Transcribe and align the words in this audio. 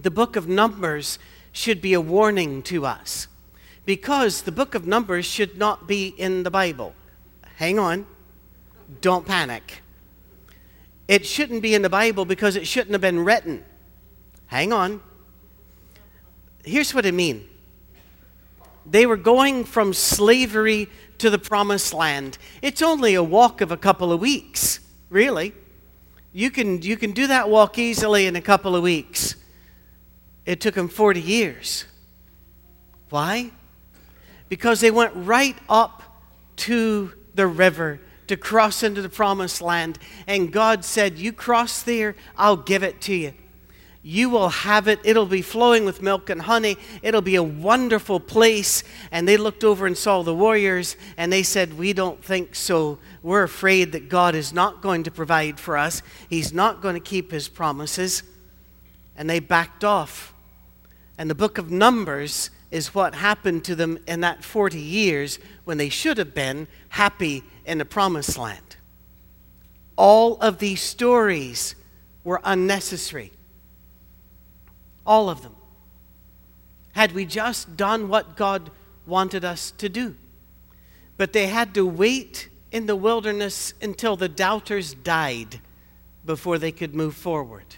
the 0.00 0.10
book 0.10 0.36
of 0.36 0.48
Numbers 0.48 1.18
should 1.52 1.80
be 1.80 1.94
a 1.94 2.00
warning 2.00 2.62
to 2.64 2.84
us 2.84 3.28
because 3.84 4.42
the 4.42 4.52
book 4.52 4.74
of 4.74 4.86
Numbers 4.86 5.24
should 5.24 5.56
not 5.56 5.86
be 5.86 6.08
in 6.08 6.42
the 6.42 6.50
Bible. 6.50 6.94
Hang 7.56 7.78
on, 7.78 8.06
don't 9.00 9.26
panic. 9.26 9.82
It 11.08 11.24
shouldn't 11.24 11.62
be 11.62 11.74
in 11.74 11.82
the 11.82 11.88
Bible 11.88 12.24
because 12.24 12.56
it 12.56 12.66
shouldn't 12.66 12.92
have 12.92 13.00
been 13.00 13.24
written. 13.24 13.64
Hang 14.46 14.72
on. 14.72 15.00
Here's 16.64 16.92
what 16.92 17.06
I 17.06 17.12
mean 17.12 17.48
they 18.84 19.06
were 19.06 19.16
going 19.16 19.64
from 19.64 19.92
slavery 19.92 20.88
to 21.18 21.30
the 21.30 21.38
promised 21.38 21.94
land. 21.94 22.38
It's 22.62 22.82
only 22.82 23.14
a 23.14 23.22
walk 23.22 23.60
of 23.60 23.72
a 23.72 23.76
couple 23.76 24.12
of 24.12 24.20
weeks, 24.20 24.80
really. 25.08 25.54
You 26.32 26.50
can, 26.50 26.82
you 26.82 26.96
can 26.96 27.12
do 27.12 27.28
that 27.28 27.48
walk 27.48 27.78
easily 27.78 28.26
in 28.26 28.36
a 28.36 28.42
couple 28.42 28.76
of 28.76 28.82
weeks. 28.82 29.35
It 30.46 30.60
took 30.60 30.76
them 30.76 30.88
40 30.88 31.20
years. 31.20 31.84
Why? 33.10 33.50
Because 34.48 34.80
they 34.80 34.90
went 34.90 35.12
right 35.14 35.56
up 35.68 36.02
to 36.56 37.12
the 37.34 37.46
river 37.46 38.00
to 38.28 38.36
cross 38.36 38.82
into 38.82 39.02
the 39.02 39.08
promised 39.08 39.60
land. 39.60 39.98
And 40.26 40.52
God 40.52 40.84
said, 40.84 41.18
You 41.18 41.32
cross 41.32 41.82
there, 41.82 42.14
I'll 42.36 42.56
give 42.56 42.82
it 42.82 43.00
to 43.02 43.14
you. 43.14 43.34
You 44.02 44.30
will 44.30 44.50
have 44.50 44.86
it. 44.86 45.00
It'll 45.02 45.26
be 45.26 45.42
flowing 45.42 45.84
with 45.84 46.00
milk 46.00 46.30
and 46.30 46.42
honey. 46.42 46.76
It'll 47.02 47.22
be 47.22 47.34
a 47.34 47.42
wonderful 47.42 48.20
place. 48.20 48.84
And 49.10 49.26
they 49.26 49.36
looked 49.36 49.64
over 49.64 49.84
and 49.84 49.98
saw 49.98 50.22
the 50.22 50.32
warriors, 50.34 50.96
and 51.16 51.32
they 51.32 51.42
said, 51.42 51.76
We 51.76 51.92
don't 51.92 52.24
think 52.24 52.54
so. 52.54 52.98
We're 53.22 53.42
afraid 53.42 53.90
that 53.92 54.08
God 54.08 54.36
is 54.36 54.52
not 54.52 54.80
going 54.80 55.02
to 55.04 55.10
provide 55.10 55.58
for 55.58 55.76
us, 55.76 56.02
He's 56.30 56.52
not 56.52 56.80
going 56.80 56.94
to 56.94 57.00
keep 57.00 57.32
His 57.32 57.48
promises. 57.48 58.22
And 59.16 59.28
they 59.28 59.40
backed 59.40 59.82
off. 59.82 60.32
And 61.18 61.30
the 61.30 61.34
book 61.34 61.58
of 61.58 61.70
Numbers 61.70 62.50
is 62.70 62.94
what 62.94 63.14
happened 63.14 63.64
to 63.64 63.74
them 63.74 63.98
in 64.06 64.20
that 64.20 64.44
40 64.44 64.78
years 64.78 65.38
when 65.64 65.78
they 65.78 65.88
should 65.88 66.18
have 66.18 66.34
been 66.34 66.68
happy 66.90 67.42
in 67.64 67.78
the 67.78 67.84
promised 67.84 68.36
land. 68.36 68.76
All 69.96 70.36
of 70.40 70.58
these 70.58 70.82
stories 70.82 71.74
were 72.22 72.40
unnecessary. 72.44 73.32
All 75.06 75.30
of 75.30 75.42
them. 75.42 75.54
Had 76.92 77.12
we 77.12 77.24
just 77.24 77.76
done 77.76 78.08
what 78.08 78.36
God 78.36 78.70
wanted 79.06 79.44
us 79.44 79.70
to 79.72 79.88
do. 79.88 80.16
But 81.16 81.32
they 81.32 81.46
had 81.46 81.72
to 81.74 81.86
wait 81.86 82.48
in 82.72 82.86
the 82.86 82.96
wilderness 82.96 83.72
until 83.80 84.16
the 84.16 84.28
doubters 84.28 84.92
died 84.92 85.60
before 86.24 86.58
they 86.58 86.72
could 86.72 86.94
move 86.94 87.14
forward. 87.14 87.76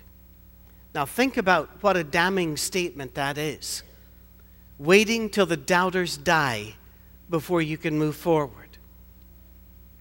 Now, 0.94 1.05
think 1.05 1.36
about 1.36 1.83
what 1.83 1.97
a 1.97 2.05
damning 2.05 2.56
statement 2.56 3.14
that 3.14 3.39
is. 3.39 3.83
Waiting 4.78 5.28
till 5.28 5.47
the 5.47 5.56
doubters 5.56 6.17
die 6.17 6.75
before 7.28 7.61
you 7.61 7.77
can 7.77 7.98
move 7.98 8.17
forward. 8.17 8.78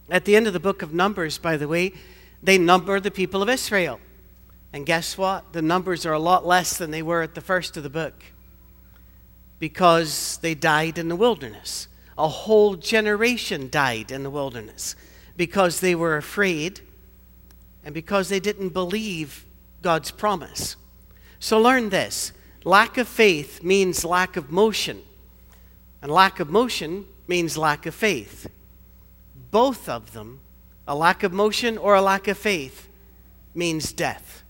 At 0.08 0.24
the 0.24 0.36
end 0.36 0.46
of 0.46 0.52
the 0.52 0.60
book 0.60 0.82
of 0.82 0.94
Numbers, 0.94 1.36
by 1.36 1.56
the 1.56 1.68
way, 1.68 1.92
they 2.42 2.56
number 2.56 2.98
the 3.00 3.10
people 3.10 3.42
of 3.42 3.48
Israel. 3.48 4.00
And 4.72 4.86
guess 4.86 5.18
what? 5.18 5.52
The 5.52 5.62
numbers 5.62 6.06
are 6.06 6.12
a 6.12 6.18
lot 6.18 6.46
less 6.46 6.76
than 6.76 6.90
they 6.90 7.02
were 7.02 7.22
at 7.22 7.34
the 7.34 7.40
first 7.40 7.76
of 7.76 7.82
the 7.82 7.90
book 7.90 8.22
because 9.58 10.38
they 10.38 10.54
died 10.54 10.98
in 10.98 11.08
the 11.08 11.16
wilderness. 11.16 11.88
A 12.16 12.28
whole 12.28 12.76
generation 12.76 13.68
died 13.70 14.10
in 14.10 14.22
the 14.22 14.30
wilderness 14.30 14.94
because 15.36 15.80
they 15.80 15.94
were 15.94 16.16
afraid 16.16 16.80
and 17.84 17.94
because 17.94 18.28
they 18.28 18.40
didn't 18.40 18.70
believe 18.70 19.44
God's 19.82 20.10
promise. 20.10 20.76
So 21.38 21.60
learn 21.60 21.90
this 21.90 22.32
lack 22.64 22.98
of 22.98 23.08
faith 23.08 23.62
means 23.62 24.04
lack 24.04 24.36
of 24.36 24.50
motion, 24.50 25.02
and 26.02 26.10
lack 26.10 26.40
of 26.40 26.50
motion 26.50 27.06
means 27.26 27.56
lack 27.56 27.86
of 27.86 27.94
faith. 27.94 28.48
Both 29.50 29.88
of 29.88 30.12
them, 30.12 30.40
a 30.86 30.94
lack 30.94 31.22
of 31.22 31.32
motion 31.32 31.78
or 31.78 31.94
a 31.94 32.02
lack 32.02 32.28
of 32.28 32.36
faith, 32.36 32.88
means 33.54 33.92
death. 33.92 34.42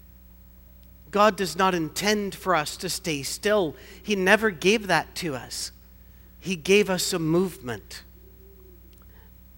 God 1.10 1.36
does 1.36 1.56
not 1.56 1.74
intend 1.74 2.34
for 2.34 2.54
us 2.54 2.76
to 2.78 2.88
stay 2.88 3.22
still. 3.22 3.74
He 4.02 4.14
never 4.14 4.50
gave 4.50 4.86
that 4.88 5.14
to 5.16 5.34
us. 5.34 5.72
He 6.38 6.56
gave 6.56 6.90
us 6.90 7.12
a 7.12 7.18
movement. 7.18 8.02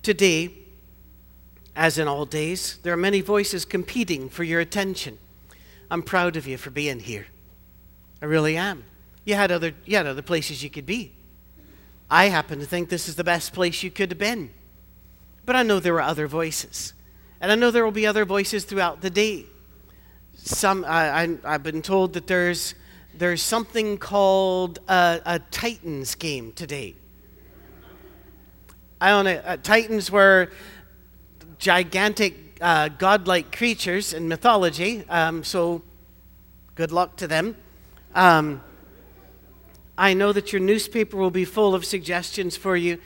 Today, 0.02 0.50
as 1.74 1.98
in 1.98 2.08
all 2.08 2.24
days, 2.24 2.78
there 2.82 2.92
are 2.92 2.96
many 2.96 3.20
voices 3.20 3.64
competing 3.64 4.28
for 4.28 4.44
your 4.44 4.60
attention. 4.60 5.18
I'm 5.90 6.02
proud 6.02 6.36
of 6.36 6.46
you 6.46 6.56
for 6.56 6.70
being 6.70 7.00
here. 7.00 7.26
I 8.22 8.26
really 8.26 8.56
am. 8.56 8.84
You 9.24 9.34
had 9.34 9.50
other, 9.50 9.72
you 9.84 9.96
had 9.96 10.06
other 10.06 10.22
places 10.22 10.62
you 10.62 10.70
could 10.70 10.86
be. 10.86 11.12
I 12.10 12.26
happen 12.26 12.58
to 12.60 12.66
think 12.66 12.88
this 12.88 13.08
is 13.08 13.16
the 13.16 13.24
best 13.24 13.52
place 13.52 13.82
you 13.82 13.90
could 13.90 14.10
have 14.10 14.18
been. 14.18 14.50
But 15.46 15.56
I 15.56 15.62
know 15.62 15.80
there 15.80 15.92
were 15.92 16.00
other 16.00 16.26
voices. 16.26 16.92
And 17.40 17.50
I 17.50 17.54
know 17.54 17.70
there 17.70 17.84
will 17.84 17.92
be 17.92 18.06
other 18.06 18.24
voices 18.24 18.64
throughout 18.64 19.00
the 19.00 19.10
day 19.10 19.46
some 20.42 20.84
I, 20.84 21.36
I, 21.44 21.52
have 21.52 21.62
been 21.62 21.82
told 21.82 22.14
that 22.14 22.26
there's 22.26 22.74
there's 23.14 23.42
something 23.42 23.98
called 23.98 24.78
a, 24.88 25.20
a 25.26 25.38
Titans 25.38 26.14
game 26.14 26.52
today. 26.52 26.94
I 29.00 29.10
don't 29.10 29.24
know. 29.24 29.42
Uh, 29.44 29.56
Titans 29.56 30.10
were 30.10 30.50
gigantic, 31.58 32.49
uh, 32.60 32.88
godlike 32.88 33.56
creatures 33.56 34.12
in 34.12 34.28
mythology. 34.28 35.04
Um, 35.08 35.42
so, 35.44 35.82
good 36.74 36.92
luck 36.92 37.16
to 37.16 37.26
them. 37.26 37.56
Um, 38.14 38.62
I 39.96 40.14
know 40.14 40.32
that 40.32 40.52
your 40.52 40.60
newspaper 40.60 41.16
will 41.16 41.30
be 41.30 41.44
full 41.44 41.74
of 41.74 41.84
suggestions 41.84 42.56
for 42.56 42.76
you. 42.76 42.98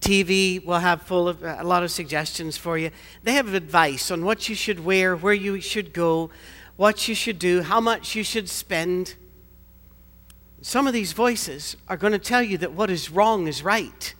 TV 0.00 0.64
will 0.64 0.80
have 0.80 1.02
full 1.02 1.28
of 1.28 1.42
a 1.42 1.62
lot 1.62 1.82
of 1.82 1.90
suggestions 1.90 2.56
for 2.56 2.76
you. 2.76 2.90
They 3.22 3.34
have 3.34 3.54
advice 3.54 4.10
on 4.10 4.24
what 4.24 4.48
you 4.48 4.54
should 4.54 4.84
wear, 4.84 5.14
where 5.14 5.32
you 5.32 5.60
should 5.60 5.92
go, 5.92 6.30
what 6.76 7.06
you 7.06 7.14
should 7.14 7.38
do, 7.38 7.62
how 7.62 7.80
much 7.80 8.16
you 8.16 8.24
should 8.24 8.48
spend. 8.48 9.14
Some 10.60 10.86
of 10.86 10.92
these 10.92 11.12
voices 11.12 11.76
are 11.88 11.96
going 11.96 12.12
to 12.12 12.18
tell 12.18 12.42
you 12.42 12.58
that 12.58 12.72
what 12.72 12.90
is 12.90 13.10
wrong 13.10 13.46
is 13.46 13.62
right, 13.62 14.14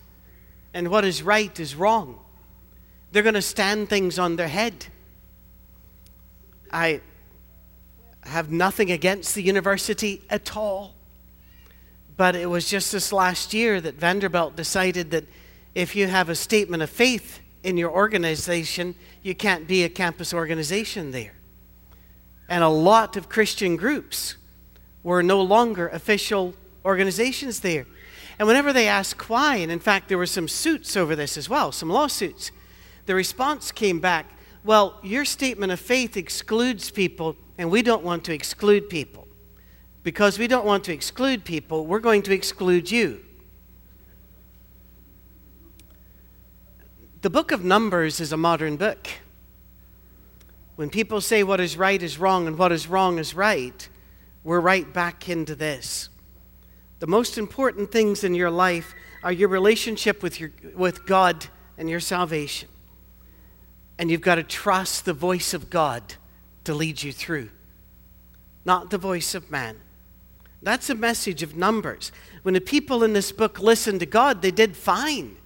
and 0.73 0.89
what 0.89 1.03
is 1.03 1.21
right 1.21 1.59
is 1.59 1.75
wrong. 1.75 2.22
They're 3.13 3.23
going 3.23 3.35
to 3.35 3.41
stand 3.41 3.87
things 3.87 4.19
on 4.19 4.35
their 4.35 4.49
head. 4.49 4.87
I 6.69 6.99
have 8.23 8.51
nothing 8.51 8.91
against 8.91 9.35
the 9.35 9.41
university 9.41 10.21
at 10.29 10.57
all. 10.57 10.95
But 12.17 12.35
it 12.35 12.49
was 12.49 12.69
just 12.69 12.91
this 12.91 13.13
last 13.13 13.53
year 13.53 13.79
that 13.79 13.95
Vanderbilt 13.95 14.57
decided 14.57 15.11
that 15.11 15.23
if 15.73 15.95
you 15.95 16.07
have 16.07 16.27
a 16.27 16.35
statement 16.35 16.83
of 16.83 16.89
faith 16.89 17.39
in 17.63 17.77
your 17.77 17.91
organization, 17.91 18.95
you 19.21 19.33
can't 19.33 19.67
be 19.67 19.85
a 19.85 19.89
campus 19.89 20.33
organization 20.33 21.11
there 21.11 21.33
and 22.49 22.63
a 22.63 22.69
lot 22.69 23.17
of 23.17 23.29
Christian 23.29 23.75
groups 23.75 24.35
were 25.01 25.23
no 25.23 25.41
longer 25.41 25.87
official 25.87 26.53
organizations 26.85 27.61
there. 27.61 27.85
And 28.37 28.47
whenever 28.47 28.73
they 28.73 28.87
asked 28.87 29.29
why, 29.29 29.57
and 29.57 29.71
in 29.71 29.79
fact, 29.79 30.09
there 30.09 30.17
were 30.17 30.25
some 30.25 30.47
suits 30.47 30.97
over 30.97 31.15
this 31.15 31.37
as 31.37 31.49
well, 31.49 31.71
some 31.71 31.89
lawsuits, 31.89 32.51
the 33.05 33.15
response 33.15 33.71
came 33.71 33.99
back 33.99 34.33
well, 34.63 34.97
your 35.03 35.25
statement 35.25 35.71
of 35.73 35.79
faith 35.79 36.15
excludes 36.15 36.89
people, 36.89 37.35
and 37.57 37.69
we 37.69 37.81
don't 37.81 38.03
want 38.03 38.23
to 38.25 38.33
exclude 38.33 38.89
people. 38.89 39.27
Because 40.03 40.39
we 40.39 40.47
don't 40.47 40.65
want 40.65 40.85
to 40.85 40.93
exclude 40.93 41.43
people, 41.43 41.85
we're 41.85 41.99
going 41.99 42.21
to 42.23 42.33
exclude 42.33 42.89
you. 42.89 43.23
The 47.21 47.29
book 47.29 47.51
of 47.51 47.63
Numbers 47.63 48.19
is 48.19 48.31
a 48.31 48.37
modern 48.37 48.75
book. 48.75 49.07
When 50.75 50.89
people 50.89 51.21
say 51.21 51.43
what 51.43 51.59
is 51.59 51.77
right 51.77 52.01
is 52.01 52.17
wrong 52.17 52.47
and 52.47 52.57
what 52.57 52.71
is 52.71 52.87
wrong 52.87 53.19
is 53.19 53.33
right, 53.33 53.87
we're 54.43 54.59
right 54.59 54.91
back 54.91 55.29
into 55.29 55.55
this. 55.55 56.09
The 56.99 57.07
most 57.07 57.37
important 57.37 57.91
things 57.91 58.23
in 58.23 58.33
your 58.33 58.49
life 58.49 58.93
are 59.23 59.31
your 59.31 59.49
relationship 59.49 60.23
with, 60.23 60.39
your, 60.39 60.51
with 60.75 61.05
God 61.05 61.45
and 61.77 61.89
your 61.89 61.99
salvation. 61.99 62.69
And 64.03 64.11
you've 64.11 64.19
got 64.19 64.35
to 64.35 64.43
trust 64.43 65.05
the 65.05 65.13
voice 65.13 65.53
of 65.53 65.69
God 65.69 66.15
to 66.65 66.73
lead 66.73 67.01
you 67.03 67.13
through, 67.13 67.47
not 68.65 68.89
the 68.89 68.97
voice 68.97 69.33
of 69.33 69.49
man. 69.49 69.77
That's 70.61 70.89
a 70.89 70.93
message 70.93 71.41
of 71.41 71.55
Numbers. 71.55 72.11
When 72.41 72.53
the 72.53 72.59
people 72.59 73.05
in 73.05 73.13
this 73.13 73.31
book 73.31 73.59
listened 73.59 74.01
to 74.01 74.05
God, 74.05 74.41
they 74.41 74.51
did 74.51 74.75
fine. 74.75 75.37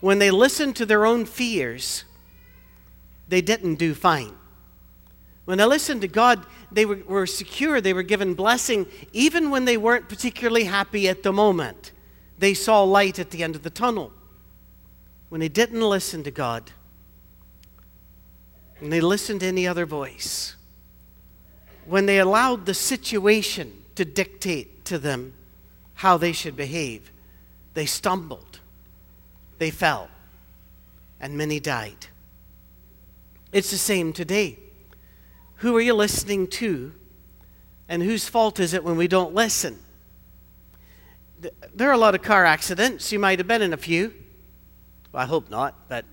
When 0.00 0.18
they 0.18 0.30
listened 0.30 0.76
to 0.76 0.84
their 0.84 1.06
own 1.06 1.24
fears, 1.24 2.04
they 3.26 3.40
didn't 3.40 3.76
do 3.76 3.94
fine. 3.94 4.34
When 5.46 5.56
they 5.56 5.64
listened 5.64 6.02
to 6.02 6.08
God, 6.08 6.44
they 6.70 6.84
were, 6.84 7.00
were, 7.06 7.26
secure, 7.26 7.80
they 7.80 7.94
were 7.94 8.02
given 8.02 8.34
blessing, 8.34 8.84
even 9.14 9.48
when 9.48 9.64
they 9.64 9.78
weren't 9.78 10.10
particularly 10.10 10.64
happy 10.64 11.08
at 11.08 11.22
the 11.22 11.32
moment. 11.32 11.92
They 12.38 12.52
saw 12.52 12.82
light 12.82 13.18
at 13.18 13.30
the 13.30 13.42
end 13.42 13.56
of 13.56 13.62
the 13.62 13.70
tunnel. 13.70 14.12
When 15.30 15.40
they 15.40 15.48
didn't 15.48 15.80
listen 15.80 16.22
to 16.24 16.30
God, 16.30 16.72
when 18.78 18.90
they 18.90 19.00
listened 19.00 19.40
to 19.40 19.46
any 19.46 19.66
other 19.66 19.86
voice, 19.86 20.56
when 21.84 22.06
they 22.06 22.18
allowed 22.18 22.66
the 22.66 22.74
situation 22.74 23.84
to 23.94 24.04
dictate 24.04 24.84
to 24.84 24.98
them 24.98 25.34
how 25.94 26.16
they 26.16 26.32
should 26.32 26.56
behave. 26.56 27.10
They 27.74 27.86
stumbled, 27.86 28.60
they 29.58 29.70
fell, 29.70 30.08
and 31.20 31.36
many 31.36 31.60
died. 31.60 32.06
It's 33.52 33.70
the 33.70 33.78
same 33.78 34.12
today. 34.12 34.58
Who 35.56 35.76
are 35.76 35.80
you 35.80 35.94
listening 35.94 36.48
to, 36.48 36.92
and 37.88 38.02
whose 38.02 38.28
fault 38.28 38.60
is 38.60 38.74
it 38.74 38.84
when 38.84 38.96
we 38.96 39.08
don't 39.08 39.34
listen? 39.34 39.78
There 41.74 41.88
are 41.88 41.92
a 41.92 41.98
lot 41.98 42.14
of 42.14 42.22
car 42.22 42.44
accidents. 42.44 43.12
You 43.12 43.18
might 43.18 43.38
have 43.38 43.48
been 43.48 43.62
in 43.62 43.72
a 43.72 43.78
few. 43.78 44.12
Well, 45.12 45.22
I 45.22 45.26
hope 45.26 45.50
not, 45.50 45.88
but 45.88 46.04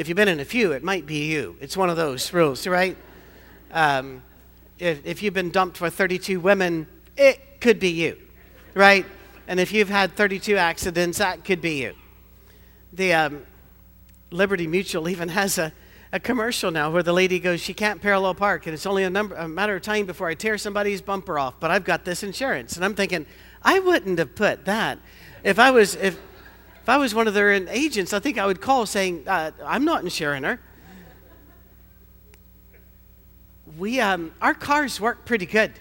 if 0.00 0.08
you've 0.08 0.16
been 0.16 0.28
in 0.28 0.40
a 0.40 0.46
few, 0.46 0.72
it 0.72 0.82
might 0.82 1.04
be 1.04 1.26
you. 1.26 1.56
It's 1.60 1.76
one 1.76 1.90
of 1.90 1.98
those 1.98 2.32
rules, 2.32 2.66
right? 2.66 2.96
Um, 3.70 4.22
if, 4.78 5.04
if 5.04 5.22
you've 5.22 5.34
been 5.34 5.50
dumped 5.50 5.76
for 5.76 5.90
32 5.90 6.40
women, 6.40 6.86
it 7.18 7.60
could 7.60 7.78
be 7.78 7.90
you, 7.90 8.16
right? 8.72 9.04
And 9.46 9.60
if 9.60 9.72
you've 9.72 9.90
had 9.90 10.16
32 10.16 10.56
accidents, 10.56 11.18
that 11.18 11.44
could 11.44 11.60
be 11.60 11.82
you. 11.82 11.92
The 12.94 13.12
um, 13.12 13.46
Liberty 14.30 14.66
Mutual 14.66 15.06
even 15.06 15.28
has 15.28 15.58
a, 15.58 15.70
a 16.14 16.18
commercial 16.18 16.70
now 16.70 16.90
where 16.90 17.02
the 17.02 17.12
lady 17.12 17.38
goes, 17.38 17.60
she 17.60 17.74
can't 17.74 18.00
parallel 18.00 18.34
park, 18.34 18.66
and 18.66 18.72
it's 18.72 18.86
only 18.86 19.04
a, 19.04 19.10
number, 19.10 19.34
a 19.34 19.46
matter 19.46 19.76
of 19.76 19.82
time 19.82 20.06
before 20.06 20.28
I 20.28 20.34
tear 20.34 20.56
somebody's 20.56 21.02
bumper 21.02 21.38
off, 21.38 21.60
but 21.60 21.70
I've 21.70 21.84
got 21.84 22.06
this 22.06 22.22
insurance. 22.22 22.74
And 22.76 22.86
I'm 22.86 22.94
thinking, 22.94 23.26
I 23.62 23.80
wouldn't 23.80 24.18
have 24.18 24.34
put 24.34 24.64
that. 24.64 24.98
If 25.44 25.58
I 25.58 25.70
was, 25.70 25.94
if, 25.96 26.18
if 26.82 26.88
I 26.88 26.96
was 26.96 27.14
one 27.14 27.28
of 27.28 27.34
their 27.34 27.52
agents, 27.52 28.12
I 28.12 28.20
think 28.20 28.38
I 28.38 28.46
would 28.46 28.60
call 28.60 28.86
saying, 28.86 29.24
uh, 29.26 29.50
I'm 29.64 29.84
not 29.84 30.02
insuring 30.02 30.44
her. 30.44 30.60
We, 33.78 34.00
um, 34.00 34.32
our 34.40 34.54
cars 34.54 35.00
work 35.00 35.24
pretty 35.24 35.46
good. 35.46 35.72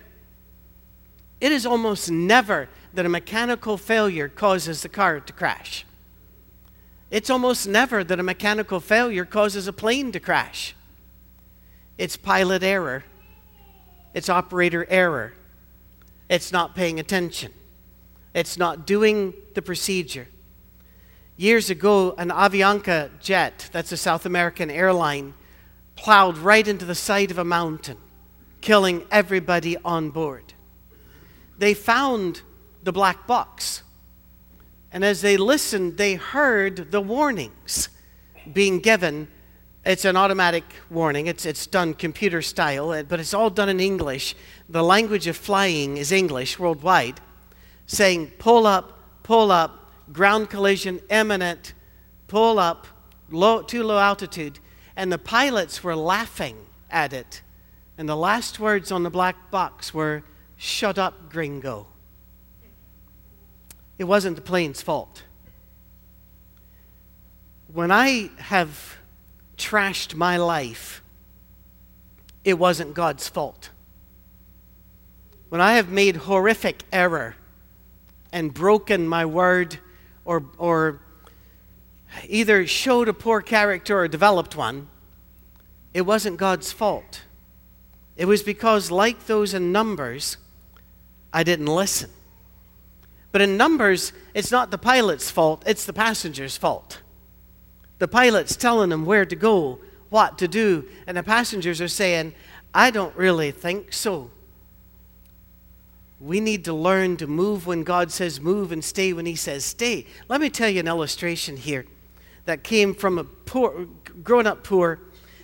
It 1.41 1.51
is 1.51 1.65
almost 1.65 2.11
never 2.11 2.69
that 2.93 3.05
a 3.05 3.09
mechanical 3.09 3.77
failure 3.77 4.27
causes 4.27 4.81
the 4.81 4.89
car 4.89 5.19
to 5.19 5.33
crash. 5.33 5.85
It's 7.11 7.29
almost 7.29 7.67
never 7.67 8.03
that 8.03 8.19
a 8.19 8.23
mechanical 8.23 8.79
failure 8.79 9.25
causes 9.25 9.67
a 9.67 9.73
plane 9.73 10.11
to 10.11 10.19
crash. 10.19 10.75
It's 11.97 12.15
pilot 12.15 12.61
error, 12.61 13.03
it's 14.13 14.29
operator 14.29 14.85
error, 14.89 15.33
it's 16.29 16.51
not 16.51 16.75
paying 16.75 16.99
attention, 16.99 17.53
it's 18.33 18.57
not 18.57 18.85
doing 18.85 19.33
the 19.53 19.61
procedure. 19.61 20.27
Years 21.39 21.69
ago, 21.69 22.15
an 22.17 22.31
Avianca 22.31 23.17
jet, 23.21 23.69
that's 23.71 23.93
a 23.93 23.95
South 23.97 24.25
American 24.25 24.69
airline, 24.69 25.33
plowed 25.95 26.37
right 26.37 26.67
into 26.67 26.83
the 26.83 26.93
side 26.93 27.31
of 27.31 27.37
a 27.37 27.45
mountain, 27.45 27.95
killing 28.59 29.05
everybody 29.09 29.77
on 29.85 30.09
board. 30.09 30.53
They 31.57 31.73
found 31.73 32.41
the 32.83 32.91
black 32.91 33.25
box. 33.25 33.83
And 34.91 35.05
as 35.05 35.21
they 35.21 35.37
listened, 35.37 35.95
they 35.95 36.15
heard 36.15 36.91
the 36.91 36.99
warnings 36.99 37.87
being 38.51 38.81
given. 38.81 39.29
It's 39.85 40.03
an 40.03 40.17
automatic 40.17 40.65
warning, 40.89 41.27
it's, 41.27 41.45
it's 41.45 41.67
done 41.67 41.93
computer 41.93 42.41
style, 42.41 42.91
uh, 42.91 43.03
but 43.03 43.21
it's 43.21 43.33
all 43.33 43.49
done 43.49 43.69
in 43.69 43.79
English. 43.79 44.35
The 44.67 44.83
language 44.83 45.25
of 45.25 45.37
flying 45.37 45.95
is 45.95 46.11
English 46.11 46.59
worldwide, 46.59 47.21
saying, 47.87 48.33
pull 48.39 48.67
up, 48.67 49.23
pull 49.23 49.53
up, 49.53 49.79
ground 50.11 50.49
collision 50.49 50.99
imminent, 51.09 51.73
pull 52.27 52.59
up, 52.59 52.87
low, 53.29 53.61
too 53.61 53.83
low 53.83 53.99
altitude. 53.99 54.59
And 54.95 55.11
the 55.11 55.17
pilots 55.17 55.83
were 55.83 55.95
laughing 55.95 56.57
at 56.89 57.13
it. 57.13 57.41
And 57.97 58.07
the 58.07 58.15
last 58.15 58.59
words 58.59 58.91
on 58.91 59.03
the 59.03 59.09
black 59.09 59.51
box 59.51 59.93
were, 59.93 60.23
Shut 60.57 60.97
up, 60.97 61.31
gringo. 61.31 61.87
It 63.97 64.03
wasn't 64.03 64.35
the 64.35 64.41
plane's 64.41 64.81
fault. 64.81 65.23
When 67.71 67.91
I 67.91 68.29
have 68.37 68.97
trashed 69.57 70.15
my 70.15 70.37
life, 70.37 71.03
it 72.43 72.57
wasn't 72.57 72.93
God's 72.93 73.27
fault. 73.27 73.69
When 75.49 75.61
I 75.61 75.73
have 75.73 75.89
made 75.89 76.15
horrific 76.15 76.83
error 76.91 77.35
and 78.31 78.53
broken 78.53 79.07
my 79.07 79.25
word 79.25 79.79
or, 80.29 80.45
or 80.59 81.01
either 82.27 82.67
showed 82.67 83.09
a 83.09 83.13
poor 83.13 83.41
character 83.41 83.97
or 83.97 84.07
developed 84.07 84.55
one, 84.55 84.87
it 85.91 86.01
wasn't 86.01 86.37
God's 86.37 86.71
fault. 86.71 87.23
It 88.15 88.25
was 88.25 88.43
because, 88.43 88.91
like 88.91 89.25
those 89.25 89.55
in 89.55 89.71
Numbers, 89.71 90.37
I 91.33 91.41
didn't 91.41 91.65
listen. 91.65 92.11
But 93.31 93.41
in 93.41 93.57
Numbers, 93.57 94.13
it's 94.35 94.51
not 94.51 94.69
the 94.69 94.77
pilot's 94.77 95.31
fault, 95.31 95.63
it's 95.65 95.85
the 95.85 95.93
passenger's 95.93 96.55
fault. 96.55 97.01
The 97.97 98.07
pilot's 98.07 98.55
telling 98.55 98.91
them 98.91 99.05
where 99.05 99.25
to 99.25 99.35
go, 99.35 99.79
what 100.09 100.37
to 100.37 100.47
do, 100.47 100.87
and 101.07 101.17
the 101.17 101.23
passengers 101.23 101.81
are 101.81 101.87
saying, 101.87 102.35
I 102.71 102.91
don't 102.91 103.15
really 103.15 103.49
think 103.49 103.93
so. 103.93 104.29
We 106.19 106.39
need 106.39 106.65
to 106.65 106.73
learn 106.73 107.17
to 107.17 107.27
move 107.27 107.65
when 107.65 107.83
God 107.83 108.11
says 108.11 108.41
move 108.41 108.71
and 108.71 108.83
stay 108.83 109.13
when 109.13 109.25
He 109.25 109.35
says 109.35 109.63
stay. 109.63 110.05
Let 110.27 110.41
me 110.41 110.49
tell 110.49 110.69
you 110.69 110.81
an 110.81 110.87
illustration 110.87 111.55
here 111.55 111.85
that 112.45 112.63
came 112.63 112.93
from 112.93 113.17
a 113.17 113.23
poor, 113.23 113.87
growing 114.23 114.47
up 114.47 114.63
poor. 114.63 114.99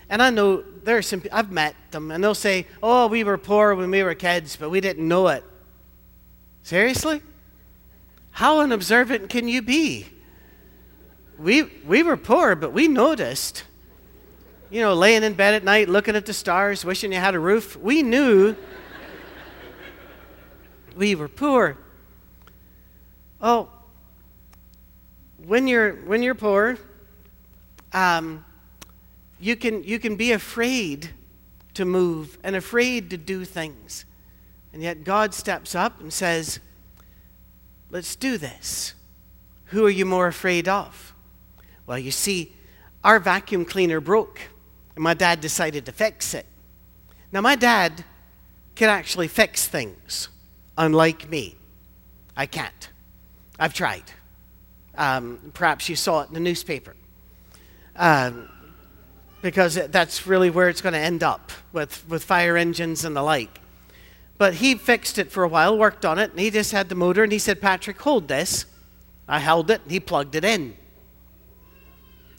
And 0.10 0.22
I 0.22 0.30
know 0.30 0.64
there 0.84 0.98
are 0.98 1.02
some, 1.02 1.24
I've 1.32 1.52
met 1.52 1.76
them, 1.92 2.12
and 2.12 2.24
they'll 2.24 2.36
say, 2.36 2.68
Oh, 2.84 3.08
we 3.08 3.24
were 3.24 3.38
poor 3.38 3.74
when 3.74 3.90
we 3.90 4.04
were 4.04 4.16
kids, 4.16 4.56
but 4.56 4.70
we 4.70 4.82
didn't 4.82 5.08
know 5.08 5.28
it. 5.30 5.44
Seriously? 6.64 7.22
How 8.32 8.60
unobservant 8.60 9.30
can 9.30 9.48
you 9.48 9.62
be? 9.62 10.08
We, 11.38 11.64
we 11.64 12.04
were 12.04 12.18
poor, 12.18 12.56
but 12.56 12.74
we 12.74 12.88
noticed. 12.88 13.64
You 14.70 14.82
know, 14.82 14.94
laying 14.94 15.24
in 15.24 15.34
bed 15.34 15.54
at 15.54 15.64
night, 15.64 15.90
looking 15.90 16.16
at 16.16 16.26
the 16.26 16.34
stars, 16.34 16.84
wishing 16.84 17.12
you 17.12 17.20
had 17.20 17.36
a 17.36 17.40
roof. 17.40 17.78
We 17.78 18.04
knew 18.04 18.56
we 20.96 21.16
were 21.16 21.28
poor. 21.28 21.78
Oh, 23.42 23.70
when 25.46 25.68
you're, 25.68 25.94
when 25.94 26.24
you're 26.24 26.36
poor, 26.36 26.78
um, 27.94 28.44
you, 29.40 29.56
can, 29.56 29.84
you 29.84 30.00
can 30.00 30.16
be 30.16 30.32
afraid 30.32 31.10
to 31.74 31.86
move 31.86 32.38
and 32.44 32.56
afraid 32.56 33.10
to 33.10 33.18
do 33.18 33.46
things. 33.46 34.06
And 34.74 34.82
yet 34.82 35.04
God 35.04 35.34
steps 35.34 35.76
up 35.76 36.00
and 36.00 36.12
says, 36.12 36.60
Let's 37.92 38.16
do 38.16 38.38
this. 38.38 38.94
Who 39.66 39.86
are 39.86 39.92
you 39.92 40.06
more 40.06 40.28
afraid 40.28 40.68
of? 40.68 41.14
Well, 41.86 42.00
you 42.00 42.12
see, 42.12 42.52
our 43.04 43.20
vacuum 43.20 43.64
cleaner 43.64 44.02
broke, 44.02 44.42
and 44.96 45.04
my 45.04 45.14
dad 45.14 45.40
decided 45.40 45.86
to 45.86 45.92
fix 45.92 46.34
it. 46.34 46.46
Now, 47.32 47.42
my 47.42 47.56
dad 47.56 48.04
can 48.74 48.90
actually 48.90 49.28
fix 49.28 49.68
things 49.68 50.30
unlike 50.78 51.30
me. 51.30 51.56
I 52.36 52.46
can't. 52.46 52.90
I've 53.60 53.74
tried. 53.74 54.04
Um, 54.98 55.52
perhaps 55.54 55.90
you 55.90 55.96
saw 55.96 56.22
it 56.22 56.30
in 56.30 56.34
the 56.34 56.40
newspaper. 56.40 56.96
Um, 57.96 58.50
because 59.42 59.76
that's 59.76 60.26
really 60.26 60.50
where 60.50 60.70
it's 60.70 60.82
going 60.82 60.94
to 60.94 61.00
end 61.00 61.24
up 61.24 61.52
with, 61.72 62.04
with 62.10 62.24
fire 62.24 62.58
engines 62.58 63.06
and 63.06 63.16
the 63.16 63.22
like. 63.22 63.60
But 64.38 64.56
he 64.56 64.76
fixed 64.76 65.18
it 65.18 65.32
for 65.32 65.44
a 65.44 65.48
while, 65.48 65.78
worked 65.78 66.04
on 66.04 66.20
it, 66.20 66.32
and 66.32 66.40
he 66.40 66.50
just 66.50 66.72
had 66.72 66.90
the 66.90 66.96
motor, 66.96 67.24
and 67.24 67.32
he 67.32 67.40
said, 67.40 67.62
Patrick, 67.62 68.02
hold 68.02 68.28
this. 68.28 68.66
I 69.28 69.40
held 69.40 69.72
it, 69.72 69.82
and 69.84 69.92
he 69.92 70.00
plugged 70.00 70.36
it 70.36 70.44
in. 70.44 70.76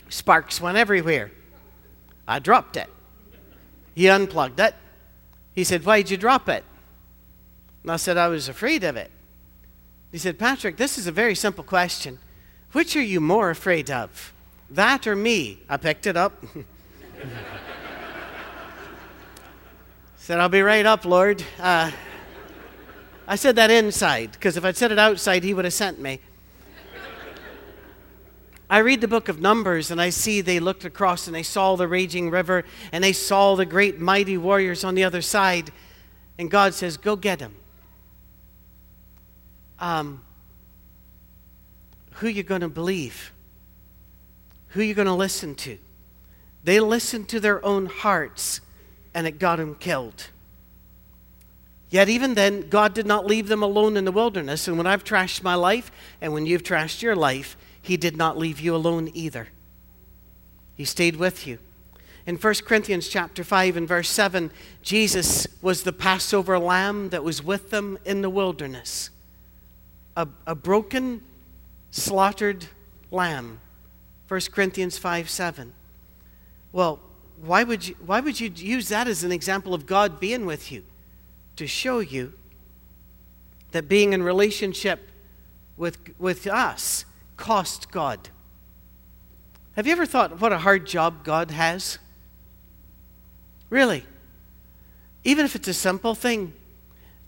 Sparks 0.08 0.60
went 0.60 0.76
everywhere. 0.76 1.32
I 2.28 2.38
dropped 2.38 2.76
it. 2.76 2.88
He 3.94 4.08
unplugged 4.08 4.60
it. 4.60 4.74
He 5.54 5.64
said, 5.64 5.84
Why'd 5.84 6.10
you 6.10 6.16
drop 6.16 6.48
it? 6.48 6.64
And 7.86 7.92
I 7.92 7.96
said, 7.98 8.16
I 8.16 8.26
was 8.26 8.48
afraid 8.48 8.82
of 8.82 8.96
it. 8.96 9.12
He 10.10 10.18
said, 10.18 10.40
Patrick, 10.40 10.76
this 10.76 10.98
is 10.98 11.06
a 11.06 11.12
very 11.12 11.36
simple 11.36 11.62
question. 11.62 12.18
Which 12.72 12.96
are 12.96 13.00
you 13.00 13.20
more 13.20 13.48
afraid 13.48 13.92
of? 13.92 14.32
That 14.70 15.06
or 15.06 15.14
me? 15.14 15.60
I 15.68 15.76
picked 15.76 16.08
it 16.08 16.16
up. 16.16 16.44
said, 20.16 20.40
I'll 20.40 20.48
be 20.48 20.62
right 20.62 20.84
up, 20.84 21.04
Lord. 21.04 21.44
Uh, 21.60 21.92
I 23.28 23.36
said 23.36 23.54
that 23.54 23.70
inside, 23.70 24.32
because 24.32 24.56
if 24.56 24.64
I'd 24.64 24.76
said 24.76 24.90
it 24.90 24.98
outside, 24.98 25.44
he 25.44 25.54
would 25.54 25.64
have 25.64 25.72
sent 25.72 26.00
me. 26.00 26.18
I 28.68 28.78
read 28.78 29.00
the 29.00 29.06
book 29.06 29.28
of 29.28 29.40
Numbers 29.40 29.92
and 29.92 30.00
I 30.00 30.10
see 30.10 30.40
they 30.40 30.58
looked 30.58 30.84
across 30.84 31.28
and 31.28 31.36
they 31.36 31.44
saw 31.44 31.76
the 31.76 31.86
raging 31.86 32.30
river 32.30 32.64
and 32.90 33.04
they 33.04 33.12
saw 33.12 33.54
the 33.54 33.64
great 33.64 34.00
mighty 34.00 34.36
warriors 34.36 34.82
on 34.82 34.96
the 34.96 35.04
other 35.04 35.22
side. 35.22 35.70
And 36.36 36.50
God 36.50 36.74
says, 36.74 36.96
Go 36.96 37.14
get 37.14 37.38
them 37.38 37.54
um, 39.78 40.22
who 42.14 42.28
you're 42.28 42.44
going 42.44 42.62
to 42.62 42.68
believe, 42.68 43.32
who 44.68 44.82
you're 44.82 44.94
going 44.94 45.06
to 45.06 45.14
listen 45.14 45.54
to. 45.54 45.78
They 46.64 46.80
listened 46.80 47.28
to 47.28 47.40
their 47.40 47.64
own 47.64 47.86
hearts, 47.86 48.60
and 49.14 49.26
it 49.26 49.38
got 49.38 49.56
them 49.56 49.74
killed. 49.74 50.28
Yet, 51.90 52.08
even 52.08 52.34
then, 52.34 52.68
God 52.68 52.94
did 52.94 53.06
not 53.06 53.26
leave 53.26 53.48
them 53.48 53.62
alone 53.62 53.96
in 53.96 54.04
the 54.04 54.12
wilderness. 54.12 54.66
And 54.66 54.76
when 54.76 54.86
I've 54.86 55.04
trashed 55.04 55.42
my 55.42 55.54
life, 55.54 55.92
and 56.20 56.32
when 56.32 56.44
you've 56.44 56.64
trashed 56.64 57.00
your 57.00 57.14
life, 57.14 57.56
He 57.80 57.96
did 57.96 58.16
not 58.16 58.36
leave 58.36 58.58
you 58.58 58.74
alone 58.74 59.10
either. 59.14 59.48
He 60.74 60.84
stayed 60.84 61.16
with 61.16 61.46
you. 61.46 61.58
In 62.26 62.36
1 62.36 62.54
Corinthians 62.64 63.08
chapter 63.08 63.44
5 63.44 63.76
and 63.76 63.86
verse 63.86 64.10
7, 64.10 64.50
Jesus 64.82 65.46
was 65.62 65.84
the 65.84 65.92
Passover 65.92 66.58
lamb 66.58 67.10
that 67.10 67.22
was 67.22 67.42
with 67.42 67.70
them 67.70 67.98
in 68.04 68.20
the 68.20 68.30
wilderness. 68.30 69.10
A, 70.16 70.26
a 70.46 70.54
broken, 70.54 71.22
slaughtered 71.90 72.66
lamb. 73.10 73.60
1 74.28 74.40
Corinthians 74.52 74.98
5 74.98 75.30
7. 75.30 75.72
Well, 76.72 77.00
why 77.40 77.64
would, 77.64 77.88
you, 77.88 77.94
why 78.04 78.20
would 78.20 78.40
you 78.40 78.50
use 78.54 78.88
that 78.88 79.06
as 79.06 79.22
an 79.22 79.32
example 79.32 79.74
of 79.74 79.86
God 79.86 80.18
being 80.18 80.46
with 80.46 80.72
you? 80.72 80.84
To 81.56 81.66
show 81.66 82.00
you 82.00 82.32
that 83.72 83.88
being 83.88 84.12
in 84.12 84.22
relationship 84.22 85.10
with, 85.76 85.98
with 86.18 86.46
us 86.46 87.04
cost 87.36 87.90
God. 87.90 88.30
Have 89.74 89.86
you 89.86 89.92
ever 89.92 90.06
thought 90.06 90.40
what 90.40 90.52
a 90.52 90.58
hard 90.58 90.86
job 90.86 91.22
God 91.24 91.50
has? 91.50 91.98
Really. 93.68 94.04
Even 95.24 95.44
if 95.44 95.54
it's 95.54 95.68
a 95.68 95.74
simple 95.74 96.14
thing. 96.14 96.54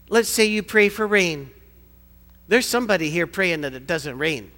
Let's 0.08 0.28
say 0.28 0.46
you 0.46 0.62
pray 0.62 0.88
for 0.88 1.06
rain. 1.06 1.50
There's 2.48 2.66
somebody 2.66 3.10
here 3.10 3.26
praying 3.26 3.60
that 3.60 3.74
it 3.74 3.86
doesn't 3.86 4.18
rain. 4.18 4.50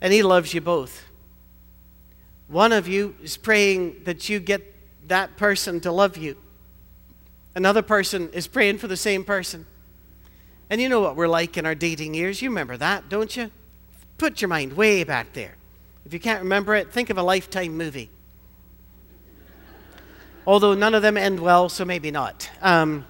And 0.00 0.12
He 0.12 0.22
loves 0.22 0.54
you 0.54 0.60
both. 0.60 1.02
One 2.48 2.72
of 2.72 2.86
you 2.86 3.16
is 3.22 3.36
praying 3.36 4.02
that 4.04 4.28
you 4.28 4.38
get 4.38 4.74
that 5.08 5.36
person 5.36 5.80
to 5.80 5.92
love 5.92 6.16
you. 6.16 6.36
Another 7.54 7.82
person 7.82 8.30
is 8.32 8.46
praying 8.46 8.78
for 8.78 8.86
the 8.86 8.96
same 8.96 9.24
person. 9.24 9.66
And 10.70 10.80
you 10.80 10.88
know 10.88 11.00
what 11.00 11.16
we're 11.16 11.28
like 11.28 11.56
in 11.56 11.66
our 11.66 11.74
dating 11.74 12.14
years. 12.14 12.40
You 12.42 12.50
remember 12.50 12.76
that, 12.76 13.08
don't 13.08 13.36
you? 13.36 13.50
Put 14.18 14.40
your 14.40 14.48
mind 14.48 14.74
way 14.74 15.04
back 15.04 15.32
there. 15.32 15.56
If 16.04 16.12
you 16.12 16.20
can't 16.20 16.42
remember 16.42 16.74
it, 16.74 16.92
think 16.92 17.10
of 17.10 17.18
a 17.18 17.22
lifetime 17.22 17.76
movie. 17.76 18.10
Although 20.46 20.74
none 20.74 20.94
of 20.94 21.02
them 21.02 21.16
end 21.16 21.40
well, 21.40 21.68
so 21.68 21.84
maybe 21.84 22.10
not. 22.10 22.48
Um, 22.60 23.06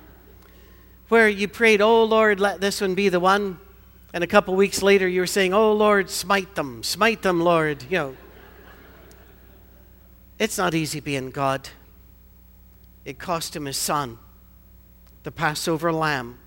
where 1.09 1.29
you 1.29 1.49
prayed, 1.49 1.81
Oh 1.81 2.05
Lord, 2.05 2.41
let 2.41 2.61
this 2.61 2.81
one 2.81 2.95
be 2.95 3.09
the 3.09 3.21
one. 3.21 3.59
And 4.13 4.23
a 4.23 4.27
couple 4.29 4.55
weeks 4.55 4.83
later, 4.83 5.09
you 5.09 5.21
were 5.21 5.27
saying, 5.27 5.53
Oh 5.53 5.73
Lord, 5.73 6.11
smite 6.11 6.55
them, 6.55 6.83
smite 6.83 7.23
them, 7.23 7.41
Lord. 7.41 7.85
You 7.85 7.99
know, 7.99 8.17
it's 10.39 10.59
not 10.59 10.75
easy 10.75 11.01
being 11.01 11.31
God. 11.31 11.69
It 13.05 13.19
cost 13.19 13.55
him 13.55 13.67
his 13.67 13.77
son, 13.77 14.19
the 15.25 15.31
Passover 15.31 15.93
lamb. 15.93 16.39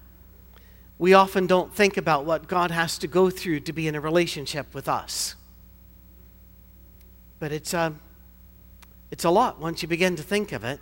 We 1.00 1.14
often 1.14 1.46
don't 1.46 1.74
think 1.74 1.98
about 1.98 2.26
what 2.26 2.48
God 2.48 2.72
has 2.72 2.98
to 3.00 3.08
go 3.08 3.30
through 3.30 3.60
to 3.62 3.74
be 3.74 3.88
in 3.88 3.94
a 3.94 4.02
relationship 4.02 4.74
with 4.74 4.90
us. 4.90 5.36
But 7.40 7.52
it's 7.52 7.74
a, 7.74 7.94
it's 9.12 9.24
a 9.24 9.30
lot 9.30 9.60
once 9.60 9.84
you 9.84 9.88
begin 9.88 10.16
to 10.16 10.24
think 10.24 10.52
of 10.52 10.64
it. 10.64 10.80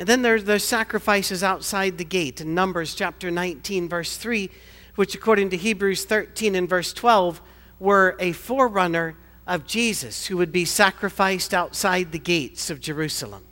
And 0.00 0.08
then 0.08 0.22
there's 0.22 0.44
the 0.44 0.58
sacrifices 0.58 1.42
outside 1.42 1.98
the 1.98 2.06
gate 2.06 2.40
in 2.40 2.54
Numbers 2.54 2.94
chapter 2.94 3.30
19, 3.30 3.86
verse 3.86 4.16
3, 4.16 4.48
which, 4.94 5.14
according 5.14 5.50
to 5.50 5.58
Hebrews 5.58 6.06
13 6.06 6.54
and 6.54 6.66
verse 6.66 6.94
12, 6.94 7.42
were 7.78 8.16
a 8.18 8.32
forerunner 8.32 9.14
of 9.46 9.66
Jesus 9.66 10.24
who 10.24 10.38
would 10.38 10.52
be 10.52 10.64
sacrificed 10.64 11.52
outside 11.52 12.12
the 12.12 12.18
gates 12.18 12.70
of 12.70 12.80
Jerusalem. 12.80 13.44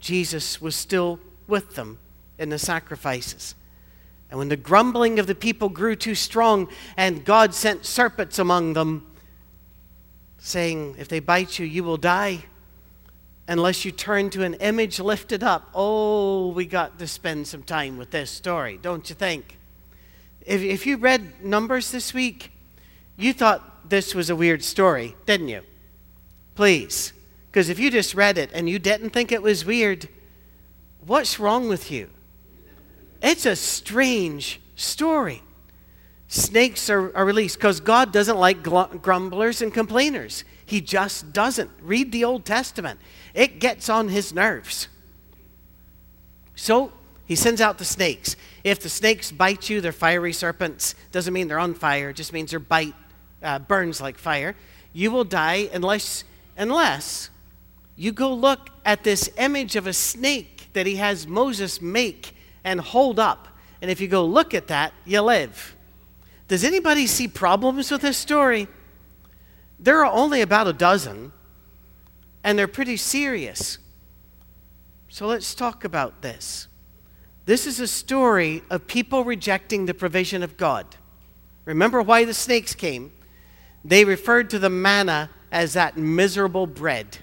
Jesus 0.00 0.58
was 0.58 0.74
still 0.74 1.20
with 1.46 1.74
them 1.74 1.98
in 2.38 2.48
the 2.48 2.58
sacrifices. 2.58 3.54
And 4.30 4.38
when 4.38 4.48
the 4.48 4.56
grumbling 4.56 5.18
of 5.18 5.26
the 5.26 5.34
people 5.34 5.68
grew 5.68 5.96
too 5.96 6.14
strong, 6.14 6.68
and 6.96 7.26
God 7.26 7.52
sent 7.52 7.84
serpents 7.84 8.38
among 8.38 8.72
them, 8.72 9.06
saying, 10.38 10.94
If 10.98 11.08
they 11.08 11.20
bite 11.20 11.58
you, 11.58 11.66
you 11.66 11.84
will 11.84 11.98
die 11.98 12.44
unless 13.48 13.84
you 13.84 13.90
turn 13.90 14.28
to 14.30 14.44
an 14.44 14.54
image 14.54 15.00
lifted 15.00 15.42
up. 15.42 15.70
Oh, 15.74 16.48
we 16.48 16.66
got 16.66 16.98
to 16.98 17.08
spend 17.08 17.48
some 17.48 17.62
time 17.62 17.96
with 17.96 18.10
this 18.10 18.30
story, 18.30 18.78
don't 18.80 19.08
you 19.08 19.16
think? 19.16 19.58
If, 20.42 20.62
if 20.62 20.86
you 20.86 20.98
read 20.98 21.42
Numbers 21.42 21.90
this 21.90 22.12
week, 22.12 22.52
you 23.16 23.32
thought 23.32 23.88
this 23.88 24.14
was 24.14 24.30
a 24.30 24.36
weird 24.36 24.62
story, 24.62 25.16
didn't 25.26 25.48
you? 25.48 25.62
Please. 26.54 27.14
Because 27.50 27.70
if 27.70 27.78
you 27.78 27.90
just 27.90 28.14
read 28.14 28.36
it 28.36 28.50
and 28.52 28.68
you 28.68 28.78
didn't 28.78 29.10
think 29.10 29.32
it 29.32 29.42
was 29.42 29.64
weird, 29.64 30.08
what's 31.06 31.40
wrong 31.40 31.68
with 31.68 31.90
you? 31.90 32.10
It's 33.22 33.46
a 33.46 33.56
strange 33.56 34.60
story. 34.76 35.42
Snakes 36.28 36.90
are, 36.90 37.16
are 37.16 37.24
released 37.24 37.56
because 37.56 37.80
God 37.80 38.12
doesn't 38.12 38.36
like 38.36 38.62
grumblers 38.62 39.62
and 39.62 39.72
complainers. 39.72 40.44
He 40.66 40.82
just 40.82 41.32
doesn't. 41.32 41.70
Read 41.80 42.12
the 42.12 42.24
Old 42.24 42.44
Testament, 42.44 43.00
it 43.38 43.60
gets 43.60 43.88
on 43.88 44.08
his 44.08 44.34
nerves. 44.34 44.88
So 46.56 46.92
he 47.24 47.36
sends 47.36 47.60
out 47.60 47.78
the 47.78 47.84
snakes. 47.84 48.34
If 48.64 48.80
the 48.80 48.88
snakes 48.88 49.30
bite 49.30 49.70
you, 49.70 49.80
they're 49.80 49.92
fiery 49.92 50.32
serpents. 50.32 50.96
Doesn't 51.12 51.32
mean 51.32 51.46
they're 51.46 51.60
on 51.60 51.74
fire, 51.74 52.10
it 52.10 52.16
just 52.16 52.32
means 52.32 52.50
their 52.50 52.58
bite 52.58 52.96
uh, 53.40 53.60
burns 53.60 54.00
like 54.00 54.18
fire. 54.18 54.56
You 54.92 55.12
will 55.12 55.22
die 55.22 55.70
unless, 55.72 56.24
unless 56.56 57.30
you 57.94 58.10
go 58.10 58.34
look 58.34 58.70
at 58.84 59.04
this 59.04 59.30
image 59.38 59.76
of 59.76 59.86
a 59.86 59.92
snake 59.92 60.70
that 60.72 60.86
he 60.86 60.96
has 60.96 61.28
Moses 61.28 61.80
make 61.80 62.34
and 62.64 62.80
hold 62.80 63.20
up. 63.20 63.46
And 63.80 63.88
if 63.88 64.00
you 64.00 64.08
go 64.08 64.24
look 64.24 64.52
at 64.52 64.66
that, 64.66 64.92
you 65.04 65.20
live. 65.20 65.76
Does 66.48 66.64
anybody 66.64 67.06
see 67.06 67.28
problems 67.28 67.92
with 67.92 68.00
this 68.00 68.18
story? 68.18 68.66
There 69.78 70.04
are 70.04 70.12
only 70.12 70.40
about 70.40 70.66
a 70.66 70.72
dozen, 70.72 71.30
and 72.48 72.58
they're 72.58 72.66
pretty 72.66 72.96
serious. 72.96 73.76
So 75.10 75.26
let's 75.26 75.54
talk 75.54 75.84
about 75.84 76.22
this. 76.22 76.66
This 77.44 77.66
is 77.66 77.78
a 77.78 77.86
story 77.86 78.62
of 78.70 78.86
people 78.86 79.22
rejecting 79.22 79.84
the 79.84 79.92
provision 79.92 80.42
of 80.42 80.56
God. 80.56 80.96
Remember 81.66 82.00
why 82.00 82.24
the 82.24 82.32
snakes 82.32 82.74
came? 82.74 83.12
They 83.84 84.06
referred 84.06 84.48
to 84.48 84.58
the 84.58 84.70
manna 84.70 85.28
as 85.52 85.74
that 85.74 85.98
miserable 85.98 86.66
bread. 86.66 87.18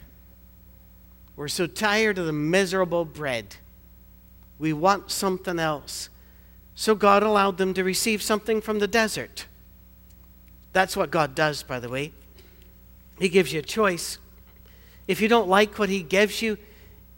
We're 1.36 1.48
so 1.48 1.65
tired 1.65 2.20
of 2.20 2.27
the 2.27 2.32
miserable 2.32 3.03
bread. 3.03 3.55
We 4.60 4.74
want 4.74 5.10
something 5.10 5.58
else. 5.58 6.10
So 6.75 6.94
God 6.94 7.24
allowed 7.24 7.58
them 7.58 7.74
to 7.74 7.84
receive 7.84 8.22
something 8.22 8.62
from 8.62 8.77
the 8.77 8.88
desert. 8.88 9.48
That's 10.72 10.96
what 10.96 11.10
God 11.10 11.34
does, 11.34 11.63
by 11.63 11.79
the 11.79 11.89
way. 11.89 12.13
He 13.17 13.27
gives 13.27 13.53
you 13.53 13.62
a 13.62 13.63
choice. 13.63 14.20
If 15.07 15.21
you 15.21 15.27
don't 15.27 15.47
like 15.47 15.77
what 15.77 15.89
He 15.89 16.03
gives 16.03 16.41
you, 16.41 16.57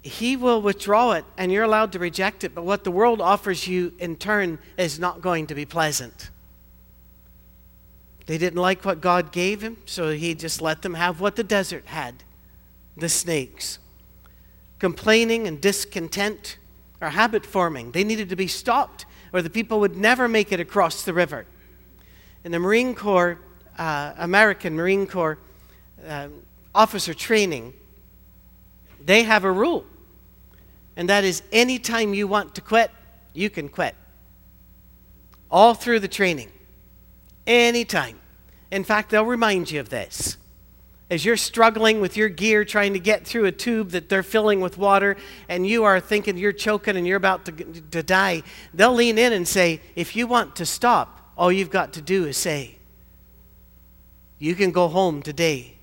He 0.01 0.35
will 0.35 0.61
withdraw 0.61 1.11
it 1.13 1.25
and 1.37 1.51
you're 1.51 1.63
allowed 1.63 1.91
to 1.93 1.99
reject 1.99 2.43
it. 2.43 2.53
But 2.53 2.63
what 2.63 2.83
the 2.83 2.91
world 2.91 3.21
offers 3.21 3.67
you 3.67 3.93
in 3.99 4.15
turn 4.15 4.59
is 4.77 4.99
not 4.99 5.21
going 5.21 5.47
to 5.47 5.55
be 5.55 5.65
pleasant. 5.65 6.29
They 8.25 8.37
didn't 8.37 8.59
like 8.59 8.83
what 8.83 8.99
God 8.99 9.31
gave 9.31 9.61
him, 9.61 9.77
so 9.85 10.11
He 10.11 10.35
just 10.35 10.61
let 10.61 10.81
them 10.81 10.95
have 10.95 11.21
what 11.21 11.35
the 11.35 11.43
desert 11.43 11.85
had 11.87 12.23
the 12.97 13.09
snakes. 13.09 13.79
Complaining 14.79 15.47
and 15.47 15.61
discontent 15.61 16.57
are 17.01 17.11
habit 17.11 17.45
forming. 17.45 17.91
They 17.91 18.03
needed 18.03 18.29
to 18.29 18.35
be 18.35 18.47
stopped, 18.47 19.05
or 19.31 19.41
the 19.41 19.49
people 19.49 19.79
would 19.79 19.95
never 19.95 20.27
make 20.27 20.51
it 20.51 20.59
across 20.59 21.03
the 21.03 21.13
river. 21.13 21.45
In 22.43 22.51
the 22.51 22.59
Marine 22.59 22.95
Corps, 22.95 23.39
uh, 23.77 24.13
American 24.17 24.75
Marine 24.75 25.07
Corps, 25.07 25.37
uh, 26.07 26.29
officer 26.77 27.13
training, 27.13 27.73
they 29.03 29.23
have 29.23 29.43
a 29.43 29.51
rule. 29.51 29.83
And 30.95 31.09
that 31.09 31.23
is 31.23 31.41
anytime 31.51 32.13
you 32.13 32.27
want 32.27 32.55
to 32.55 32.61
quit, 32.61 32.91
you 33.33 33.49
can 33.49 33.67
quit. 33.67 33.95
All 35.49 35.73
through 35.73 35.99
the 35.99 36.07
training. 36.07 36.51
Anytime. 37.47 38.19
In 38.71 38.83
fact, 38.83 39.09
they'll 39.09 39.25
remind 39.25 39.71
you 39.71 39.79
of 39.79 39.89
this. 39.89 40.37
As 41.09 41.23
you're 41.23 41.37
struggling 41.37 42.01
with 42.01 42.17
your 42.17 42.29
gear 42.29 42.65
trying 42.65 42.93
to 42.93 42.99
get 42.99 43.25
through 43.25 43.45
a 43.45 43.51
tube 43.51 43.91
that 43.91 44.09
they're 44.09 44.23
filling 44.23 44.59
with 44.59 44.77
water, 44.77 45.15
and 45.47 45.65
you 45.65 45.85
are 45.85 45.99
thinking 45.99 46.37
you're 46.37 46.51
choking 46.51 46.97
and 46.97 47.07
you're 47.07 47.17
about 47.17 47.45
to, 47.45 47.51
to 47.91 48.03
die, 48.03 48.43
they'll 48.73 48.93
lean 48.93 49.17
in 49.17 49.33
and 49.33 49.47
say, 49.47 49.81
If 49.95 50.15
you 50.15 50.27
want 50.27 50.57
to 50.57 50.65
stop, 50.65 51.31
all 51.37 51.51
you've 51.51 51.69
got 51.69 51.93
to 51.93 52.01
do 52.01 52.25
is 52.25 52.35
say, 52.35 52.75
You 54.37 54.53
can 54.53 54.71
go 54.71 54.89
home 54.89 55.21
today. 55.21 55.76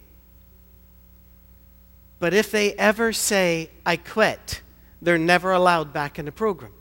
But 2.24 2.32
if 2.32 2.50
they 2.50 2.72
ever 2.72 3.12
say, 3.12 3.68
I 3.84 3.98
quit, 3.98 4.62
they're 5.02 5.18
never 5.18 5.52
allowed 5.52 5.92
back 5.92 6.18
in 6.18 6.24
the 6.24 6.32
program. 6.32 6.72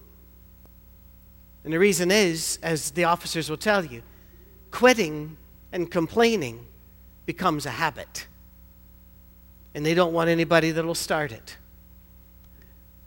And 1.66 1.74
the 1.74 1.80
reason 1.80 2.12
is, 2.12 2.60
as 2.64 2.92
the 2.92 3.04
officers 3.04 3.50
will 3.50 3.58
tell 3.58 3.84
you, 3.84 4.04
quitting 4.72 5.36
and 5.74 5.92
complaining 5.92 6.66
becomes 7.26 7.66
a 7.66 7.72
habit. 7.72 8.26
And 9.76 9.86
they 9.86 9.94
don't 9.94 10.14
want 10.14 10.30
anybody 10.30 10.72
that'll 10.72 10.96
start 10.96 11.34
it. 11.34 11.58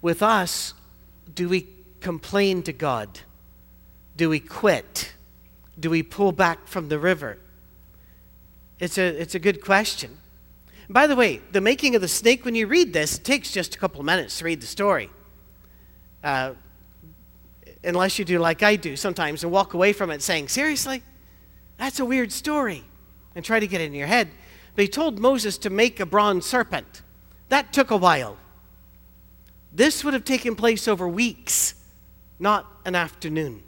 With 0.02 0.23
us, 0.23 0.75
do 1.35 1.49
we 1.49 1.66
complain 2.00 2.62
to 2.64 2.73
God? 2.75 3.21
Do 4.14 4.28
we 4.28 4.40
quit? 4.40 5.14
Do 5.81 5.88
we 5.88 6.02
pull 6.02 6.33
back 6.33 6.69
from 6.69 6.90
the 6.90 6.99
river? 6.99 7.38
It's 8.78 8.99
a, 8.99 9.07
it's 9.07 9.35
a 9.35 9.38
good 9.38 9.62
question. 9.62 10.19
By 10.88 11.07
the 11.07 11.16
way, 11.16 11.40
the 11.52 11.61
making 11.61 11.95
of 11.95 12.00
the 12.00 12.09
snake, 12.09 12.45
when 12.45 12.55
you 12.55 12.66
read 12.66 12.93
this, 12.93 13.19
it 13.19 13.25
takes 13.25 13.50
just 13.50 13.75
a 13.75 13.78
couple 13.78 14.00
of 14.00 14.07
minutes 14.07 14.38
to 14.38 14.45
read 14.45 14.61
the 14.61 14.66
story. 14.66 15.11
Uh, 16.23 16.55
unless 17.83 18.19
you 18.19 18.25
do 18.25 18.38
like 18.38 18.62
I 18.62 18.76
do 18.76 18.97
sometimes 18.97 19.43
and 19.43 19.52
walk 19.52 19.75
away 19.75 19.93
from 19.93 20.11
it 20.11 20.23
saying, 20.23 20.49
Seriously? 20.49 21.02
That's 21.78 22.00
a 22.00 22.05
weird 22.05 22.33
story. 22.33 22.85
And 23.35 23.45
try 23.45 23.61
to 23.61 23.66
get 23.66 23.81
it 23.81 23.85
in 23.85 23.95
your 23.95 24.07
head. 24.07 24.28
But 24.75 24.83
he 24.83 24.88
told 24.88 25.19
Moses 25.19 25.59
to 25.59 25.71
make 25.71 26.00
a 26.00 26.07
bronze 26.07 26.47
serpent. 26.47 27.02
That 27.49 27.73
took 27.73 27.90
a 27.90 27.97
while. 27.97 28.37
This 29.73 30.05
would 30.05 30.14
have 30.14 30.25
taken 30.25 30.57
place 30.57 30.88
over 30.88 31.07
weeks, 31.07 31.75
not 32.38 32.66
an 32.87 32.95
afternoon. 32.95 33.62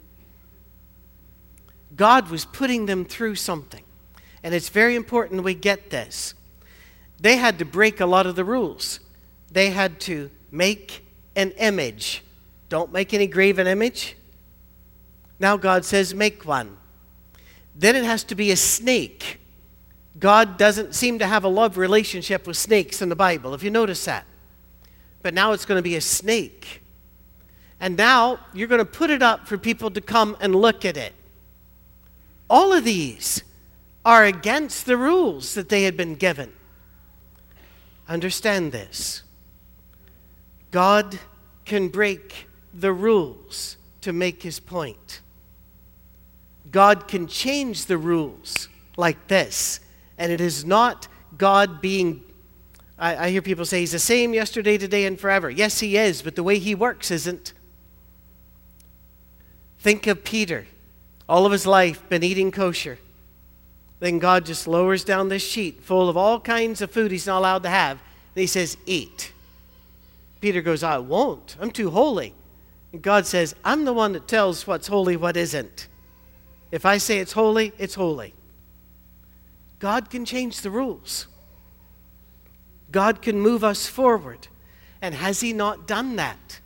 God 1.95 2.29
was 2.29 2.45
putting 2.45 2.87
them 2.87 3.05
through 3.05 3.35
something. 3.35 3.83
And 4.41 4.55
it's 4.55 4.69
very 4.69 4.95
important 4.95 5.43
we 5.43 5.53
get 5.53 5.89
this. 5.89 6.33
They 7.19 7.37
had 7.37 7.59
to 7.59 7.65
break 7.65 7.99
a 7.99 8.05
lot 8.05 8.25
of 8.25 8.35
the 8.35 8.45
rules. 8.45 8.99
They 9.51 9.71
had 9.71 9.99
to 10.01 10.31
make 10.51 11.05
an 11.35 11.51
image. 11.51 12.23
Don't 12.69 12.91
make 12.91 13.13
any 13.13 13.27
graven 13.27 13.67
image. 13.67 14.15
Now 15.39 15.57
God 15.57 15.85
says, 15.85 16.13
make 16.13 16.45
one. 16.45 16.77
Then 17.75 17.95
it 17.95 18.03
has 18.03 18.23
to 18.25 18.35
be 18.35 18.51
a 18.51 18.57
snake. 18.57 19.39
God 20.19 20.57
doesn't 20.57 20.95
seem 20.95 21.19
to 21.19 21.27
have 21.27 21.43
a 21.43 21.47
love 21.47 21.77
relationship 21.77 22.45
with 22.45 22.57
snakes 22.57 23.01
in 23.01 23.09
the 23.09 23.15
Bible, 23.15 23.53
if 23.53 23.63
you 23.63 23.71
notice 23.71 24.03
that. 24.05 24.25
But 25.21 25.33
now 25.33 25.53
it's 25.53 25.65
going 25.65 25.77
to 25.77 25.83
be 25.83 25.95
a 25.95 26.01
snake. 26.01 26.81
And 27.79 27.95
now 27.95 28.39
you're 28.53 28.67
going 28.67 28.79
to 28.79 28.85
put 28.85 29.09
it 29.09 29.21
up 29.21 29.47
for 29.47 29.57
people 29.57 29.89
to 29.91 30.01
come 30.01 30.35
and 30.41 30.53
look 30.53 30.83
at 30.83 30.97
it. 30.97 31.13
All 32.49 32.73
of 32.73 32.83
these 32.83 33.43
are 34.03 34.25
against 34.25 34.85
the 34.85 34.97
rules 34.97 35.53
that 35.53 35.69
they 35.69 35.83
had 35.83 35.95
been 35.95 36.15
given. 36.15 36.51
Understand 38.09 38.71
this 38.71 39.21
God 40.71 41.19
can 41.63 41.89
break 41.89 42.47
the 42.73 42.91
rules 42.91 43.77
to 44.01 44.11
make 44.11 44.41
his 44.41 44.59
point. 44.59 45.21
God 46.71 47.07
can 47.07 47.27
change 47.27 47.85
the 47.85 47.97
rules 47.97 48.67
like 48.97 49.27
this, 49.27 49.79
and 50.17 50.31
it 50.31 50.41
is 50.41 50.65
not 50.65 51.07
God 51.37 51.81
being. 51.81 52.23
I, 52.97 53.27
I, 53.27 53.29
hear 53.29 53.41
people 53.41 53.65
say 53.65 53.79
he's 53.79 53.93
the 53.93 53.99
same 53.99 54.33
yesterday, 54.33 54.77
today, 54.77 55.05
and 55.05 55.19
forever. 55.19 55.49
Yes, 55.49 55.79
he 55.79 55.95
is, 55.95 56.21
but 56.21 56.35
the 56.35 56.43
way 56.43 56.59
he 56.59 56.75
works 56.75 57.11
isn't. 57.11 57.53
Think 59.79 60.05
of 60.07 60.23
Peter, 60.23 60.67
all 61.27 61.45
of 61.45 61.51
his 61.51 61.65
life 61.65 62.07
been 62.09 62.23
eating 62.23 62.51
kosher. 62.51 62.97
Then 63.99 64.19
God 64.19 64.45
just 64.45 64.67
lowers 64.67 65.03
down 65.03 65.29
this 65.29 65.43
sheet 65.45 65.81
full 65.83 66.09
of 66.09 66.15
all 66.15 66.39
kinds 66.39 66.81
of 66.81 66.91
food 66.91 67.11
he's 67.11 67.27
not 67.27 67.39
allowed 67.39 67.63
to 67.63 67.69
have, 67.69 67.99
and 68.35 68.41
he 68.41 68.47
says, 68.47 68.77
Eat. 68.85 69.33
Peter 70.41 70.61
goes, 70.61 70.83
I 70.83 70.99
won't. 70.99 71.57
I'm 71.59 71.71
too 71.71 71.89
holy. 71.89 72.33
And 72.93 73.01
God 73.01 73.25
says, 73.25 73.55
I'm 73.63 73.85
the 73.85 73.93
one 73.93 74.13
that 74.13 74.27
tells 74.27 74.65
what's 74.65 74.87
holy, 74.87 75.17
what 75.17 75.35
isn't. 75.35 75.87
If 76.71 76.85
I 76.85 76.97
say 76.97 77.19
it's 77.19 77.33
holy, 77.33 77.73
it's 77.77 77.95
holy. 77.95 78.33
God 79.79 80.09
can 80.09 80.25
change 80.25 80.61
the 80.61 80.71
rules. 80.71 81.27
God 82.91 83.21
can 83.21 83.39
move 83.39 83.63
us 83.63 83.87
forward. 83.87 84.47
And 85.01 85.13
has 85.15 85.41
He 85.41 85.53
not 85.53 85.87
done 85.87 86.15
that? 86.15 86.59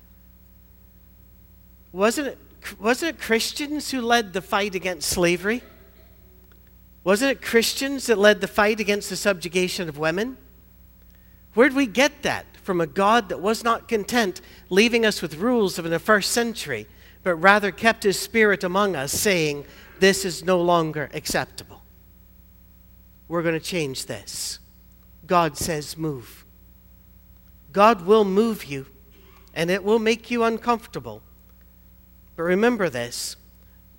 Wasn't 1.91 2.27
it, 2.27 2.37
wasn't 2.79 3.15
it 3.15 3.21
Christians 3.21 3.91
who 3.91 4.01
led 4.01 4.33
the 4.33 4.41
fight 4.41 4.75
against 4.75 5.09
slavery? 5.09 5.61
Wasn't 7.03 7.31
it 7.31 7.41
Christians 7.41 8.05
that 8.05 8.18
led 8.18 8.39
the 8.39 8.48
fight 8.48 8.79
against 8.79 9.09
the 9.09 9.16
subjugation 9.16 9.89
of 9.89 9.98
women? 9.98 10.37
Where'd 11.53 11.74
we 11.74 11.85
get 11.85 12.24
that? 12.24 12.46
From 12.61 12.79
a 12.79 12.87
God 12.87 13.27
that 13.29 13.42
was 13.42 13.63
not 13.63 13.89
content 13.89 14.39
leaving 14.70 15.05
us 15.05 15.22
with 15.22 15.35
rules 15.35 15.77
of 15.77 15.85
in 15.85 15.92
the 15.92 16.00
first 16.00 16.31
century, 16.31 16.87
but 17.22 17.35
rather 17.35 17.72
kept 17.72 18.03
his 18.03 18.18
spirit 18.18 18.63
among 18.63 18.96
us, 18.96 19.11
saying, 19.11 19.66
This 20.00 20.24
is 20.24 20.46
no 20.46 20.61
longer 20.61 21.09
acceptable. 21.13 21.81
We're 23.27 23.44
going 23.44 23.59
to 23.59 23.59
change 23.59 24.05
this. 24.05 24.59
God 25.27 25.57
says, 25.57 25.98
Move. 25.98 26.46
God 27.74 28.05
will 28.05 28.24
move 28.24 28.63
you, 28.63 28.85
and 29.53 29.70
it 29.70 29.83
will 29.83 30.00
make 30.00 30.31
you 30.31 30.44
uncomfortable. 30.44 31.22
But 32.35 32.44
remember 32.44 32.89
this. 32.89 33.35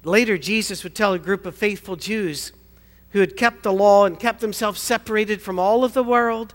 Later, 0.04 0.38
Jesus 0.38 0.82
would 0.84 0.94
tell 0.94 1.12
a 1.12 1.18
group 1.18 1.44
of 1.44 1.54
faithful 1.54 1.96
Jews 1.96 2.52
who 3.14 3.20
had 3.20 3.36
kept 3.36 3.62
the 3.62 3.72
law 3.72 4.04
and 4.04 4.18
kept 4.18 4.40
themselves 4.40 4.80
separated 4.80 5.40
from 5.40 5.56
all 5.56 5.84
of 5.84 5.94
the 5.94 6.02
world 6.02 6.52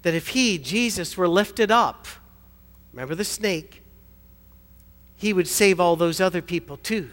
that 0.00 0.14
if 0.14 0.28
he, 0.28 0.56
Jesus, 0.56 1.18
were 1.18 1.28
lifted 1.28 1.70
up, 1.70 2.06
remember 2.94 3.14
the 3.14 3.26
snake, 3.26 3.82
he 5.14 5.34
would 5.34 5.46
save 5.46 5.78
all 5.78 5.96
those 5.96 6.18
other 6.18 6.40
people 6.40 6.78
too. 6.78 7.10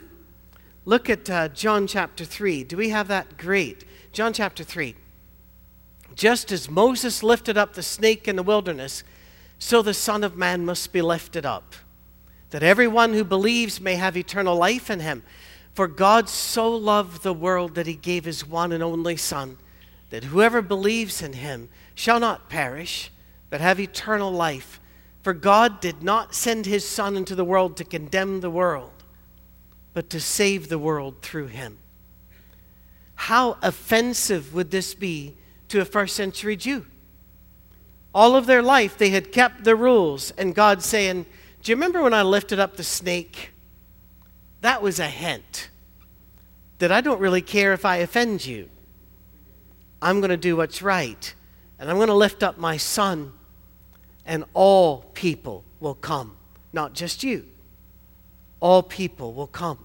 Look 0.86 1.10
at 1.10 1.30
uh, 1.30 1.50
John 1.50 1.88
chapter 1.88 2.24
3. 2.24 2.64
Do 2.64 2.78
we 2.78 2.88
have 2.90 3.10
that? 3.10 3.38
Great. 3.38 3.84
John 4.14 4.32
chapter 4.32 4.64
3. 4.64 4.96
Just 6.16 6.54
as 6.54 6.70
Moses 6.70 7.22
lifted 7.24 7.58
up 7.58 7.74
the 7.74 7.84
snake 7.84 8.30
in 8.30 8.38
the 8.38 8.44
wilderness, 8.44 9.04
so 9.60 9.82
the 9.82 9.94
Son 9.94 10.24
of 10.24 10.38
Man 10.38 10.66
must 10.66 10.94
be 10.94 11.02
lifted 11.02 11.46
up, 11.46 11.76
that 12.52 12.64
everyone 12.64 13.12
who 13.12 13.26
believes 13.26 13.82
may 13.82 13.96
have 13.96 14.16
eternal 14.16 14.56
life 14.56 14.90
in 14.90 15.02
him. 15.02 15.22
For 15.74 15.88
God 15.88 16.28
so 16.28 16.70
loved 16.70 17.24
the 17.24 17.34
world 17.34 17.76
that 17.76 17.88
he 17.88 17.96
gave 17.96 18.26
his 18.26 18.46
one 18.46 18.72
and 18.72 18.84
only 18.84 19.16
Son, 19.16 19.58
that 20.10 20.26
whoever 20.26 20.62
believes 20.62 21.22
in 21.22 21.34
him 21.34 21.70
shall 21.96 22.20
not 22.20 22.50
perish, 22.50 23.12
but 23.50 23.62
have 23.62 23.80
eternal 23.80 24.32
life. 24.32 24.80
For 25.24 25.34
God 25.34 25.80
did 25.80 26.04
not 26.04 26.36
send 26.36 26.66
his 26.66 26.88
Son 26.88 27.16
into 27.16 27.36
the 27.36 27.46
world 27.46 27.78
to 27.78 27.84
condemn 27.84 28.42
the 28.42 28.50
world, 28.50 28.92
but 29.94 30.10
to 30.10 30.20
save 30.20 30.68
the 30.68 30.80
world 30.80 31.22
through 31.22 31.48
him. 31.48 31.78
How 33.16 33.58
offensive 33.62 34.54
would 34.54 34.72
this 34.72 34.94
be 34.94 35.36
to 35.70 35.80
a 35.80 35.86
first 35.86 36.16
century 36.16 36.56
Jew? 36.56 36.86
All 38.14 38.36
of 38.36 38.46
their 38.46 38.64
life, 38.64 38.98
they 38.98 39.12
had 39.12 39.32
kept 39.32 39.64
the 39.64 39.76
rules, 39.76 40.32
and 40.32 40.56
God 40.56 40.82
saying, 40.82 41.26
Do 41.62 41.72
you 41.72 41.76
remember 41.76 42.02
when 42.02 42.14
I 42.14 42.24
lifted 42.24 42.60
up 42.60 42.76
the 42.76 42.84
snake? 42.84 43.52
That 44.62 44.82
was 44.82 45.00
a 45.00 45.08
hint 45.08 45.70
that 46.80 46.92
I 46.92 47.02
don't 47.02 47.20
really 47.20 47.42
care 47.42 47.74
if 47.74 47.86
I 47.86 47.98
offend 47.98 48.46
you. 48.46 48.70
I'm 50.02 50.20
going 50.20 50.30
to 50.30 50.38
do 50.38 50.56
what's 50.56 50.82
right 50.82 51.34
and 51.82 51.90
I'm 51.90 51.96
going 51.96 52.10
to 52.10 52.14
lift 52.14 52.44
up 52.44 52.60
my 52.60 52.78
son, 52.78 53.34
and 54.24 54.46
all 54.54 55.00
people 55.16 55.64
will 55.80 55.96
come. 55.96 56.38
Not 56.72 56.94
just 56.94 57.24
you, 57.24 57.48
all 58.60 58.84
people 58.84 59.34
will 59.34 59.48
come. 59.48 59.84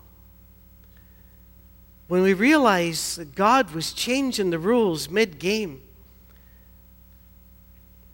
When 2.06 2.20
we 2.20 2.34
realize 2.34 3.16
that 3.16 3.34
God 3.34 3.70
was 3.70 3.94
changing 3.94 4.50
the 4.50 4.58
rules 4.58 5.08
mid 5.08 5.38
game, 5.38 5.80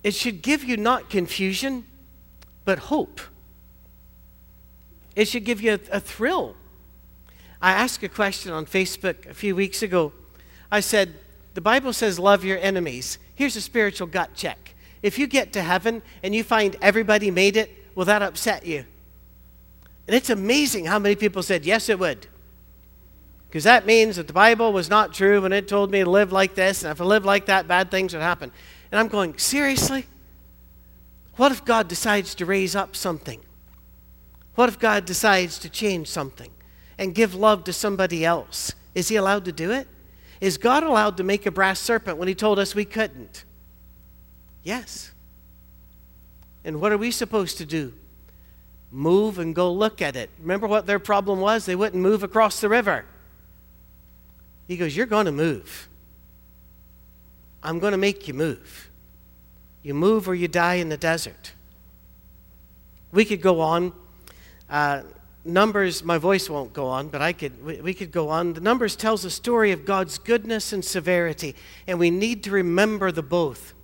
it 0.04 0.14
should 0.14 0.42
give 0.42 0.62
you 0.62 0.76
not 0.76 1.10
confusion, 1.10 1.84
but 2.64 2.78
hope. 2.78 3.20
It 5.14 5.28
should 5.28 5.44
give 5.44 5.60
you 5.60 5.74
a, 5.74 5.96
a 5.96 6.00
thrill. 6.00 6.56
I 7.60 7.72
asked 7.72 8.02
a 8.02 8.08
question 8.08 8.52
on 8.52 8.66
Facebook 8.66 9.26
a 9.26 9.34
few 9.34 9.54
weeks 9.54 9.82
ago. 9.82 10.12
I 10.70 10.80
said, 10.80 11.14
The 11.54 11.60
Bible 11.60 11.92
says, 11.92 12.18
love 12.18 12.44
your 12.44 12.58
enemies. 12.58 13.18
Here's 13.34 13.56
a 13.56 13.60
spiritual 13.60 14.06
gut 14.06 14.34
check. 14.34 14.74
If 15.02 15.18
you 15.18 15.26
get 15.26 15.52
to 15.54 15.62
heaven 15.62 16.02
and 16.22 16.34
you 16.34 16.44
find 16.44 16.76
everybody 16.80 17.30
made 17.30 17.56
it, 17.56 17.70
will 17.94 18.04
that 18.06 18.22
upset 18.22 18.66
you? 18.66 18.84
And 20.06 20.16
it's 20.16 20.30
amazing 20.30 20.86
how 20.86 20.98
many 20.98 21.14
people 21.14 21.42
said, 21.42 21.64
Yes, 21.64 21.88
it 21.88 21.98
would. 21.98 22.26
Because 23.48 23.64
that 23.64 23.84
means 23.84 24.16
that 24.16 24.26
the 24.26 24.32
Bible 24.32 24.72
was 24.72 24.88
not 24.88 25.12
true 25.12 25.42
when 25.42 25.52
it 25.52 25.68
told 25.68 25.90
me 25.90 26.02
to 26.02 26.08
live 26.08 26.32
like 26.32 26.54
this, 26.54 26.82
and 26.82 26.90
if 26.90 27.00
I 27.00 27.04
live 27.04 27.24
like 27.24 27.46
that, 27.46 27.68
bad 27.68 27.90
things 27.90 28.14
would 28.14 28.22
happen. 28.22 28.50
And 28.90 28.98
I'm 28.98 29.08
going, 29.08 29.36
Seriously? 29.38 30.06
What 31.36 31.52
if 31.52 31.64
God 31.64 31.88
decides 31.88 32.34
to 32.36 32.46
raise 32.46 32.76
up 32.76 32.94
something? 32.94 33.40
What 34.54 34.68
if 34.68 34.78
God 34.78 35.04
decides 35.04 35.58
to 35.60 35.70
change 35.70 36.08
something 36.08 36.50
and 36.98 37.14
give 37.14 37.34
love 37.34 37.64
to 37.64 37.72
somebody 37.72 38.24
else? 38.24 38.72
Is 38.94 39.08
He 39.08 39.16
allowed 39.16 39.44
to 39.46 39.52
do 39.52 39.70
it? 39.70 39.88
Is 40.40 40.58
God 40.58 40.82
allowed 40.82 41.16
to 41.18 41.24
make 41.24 41.46
a 41.46 41.50
brass 41.50 41.80
serpent 41.80 42.18
when 42.18 42.28
He 42.28 42.34
told 42.34 42.58
us 42.58 42.74
we 42.74 42.84
couldn't? 42.84 43.44
Yes. 44.62 45.12
And 46.64 46.80
what 46.80 46.92
are 46.92 46.98
we 46.98 47.10
supposed 47.10 47.58
to 47.58 47.66
do? 47.66 47.94
Move 48.90 49.38
and 49.38 49.54
go 49.54 49.72
look 49.72 50.02
at 50.02 50.16
it. 50.16 50.28
Remember 50.38 50.66
what 50.66 50.86
their 50.86 50.98
problem 50.98 51.40
was? 51.40 51.64
They 51.64 51.76
wouldn't 51.76 52.02
move 52.02 52.22
across 52.22 52.60
the 52.60 52.68
river. 52.68 53.06
He 54.68 54.76
goes, 54.76 54.96
You're 54.96 55.06
going 55.06 55.26
to 55.26 55.32
move. 55.32 55.88
I'm 57.62 57.78
going 57.78 57.92
to 57.92 57.98
make 57.98 58.28
you 58.28 58.34
move. 58.34 58.90
You 59.82 59.94
move 59.94 60.28
or 60.28 60.34
you 60.34 60.48
die 60.48 60.74
in 60.74 60.88
the 60.88 60.96
desert. 60.96 61.52
We 63.12 63.24
could 63.24 63.40
go 63.40 63.60
on. 63.60 63.92
Uh, 64.72 65.02
Numbers, 65.44 66.02
my 66.04 66.18
voice 66.18 66.48
won't 66.48 66.72
go 66.72 66.86
on, 66.86 67.08
but 67.08 67.20
I 67.20 67.32
could, 67.32 67.64
we, 67.64 67.80
we 67.80 67.94
could 67.94 68.10
go 68.10 68.28
on. 68.28 68.52
The 68.54 68.60
Numbers 68.60 68.96
tells 68.96 69.24
a 69.24 69.30
story 69.30 69.72
of 69.72 69.84
God's 69.84 70.16
goodness 70.16 70.72
and 70.72 70.84
severity, 70.84 71.54
and 71.86 71.98
we 71.98 72.10
need 72.10 72.44
to 72.44 72.52
remember 72.52 73.12
the 73.12 73.22
both. 73.22 73.74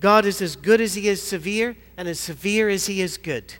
God 0.00 0.24
is 0.24 0.40
as 0.40 0.56
good 0.56 0.80
as 0.80 0.94
he 0.94 1.08
is 1.08 1.22
severe, 1.22 1.76
and 1.96 2.08
as 2.08 2.18
severe 2.18 2.68
as 2.68 2.86
he 2.86 3.00
is 3.00 3.16
good. 3.18 3.54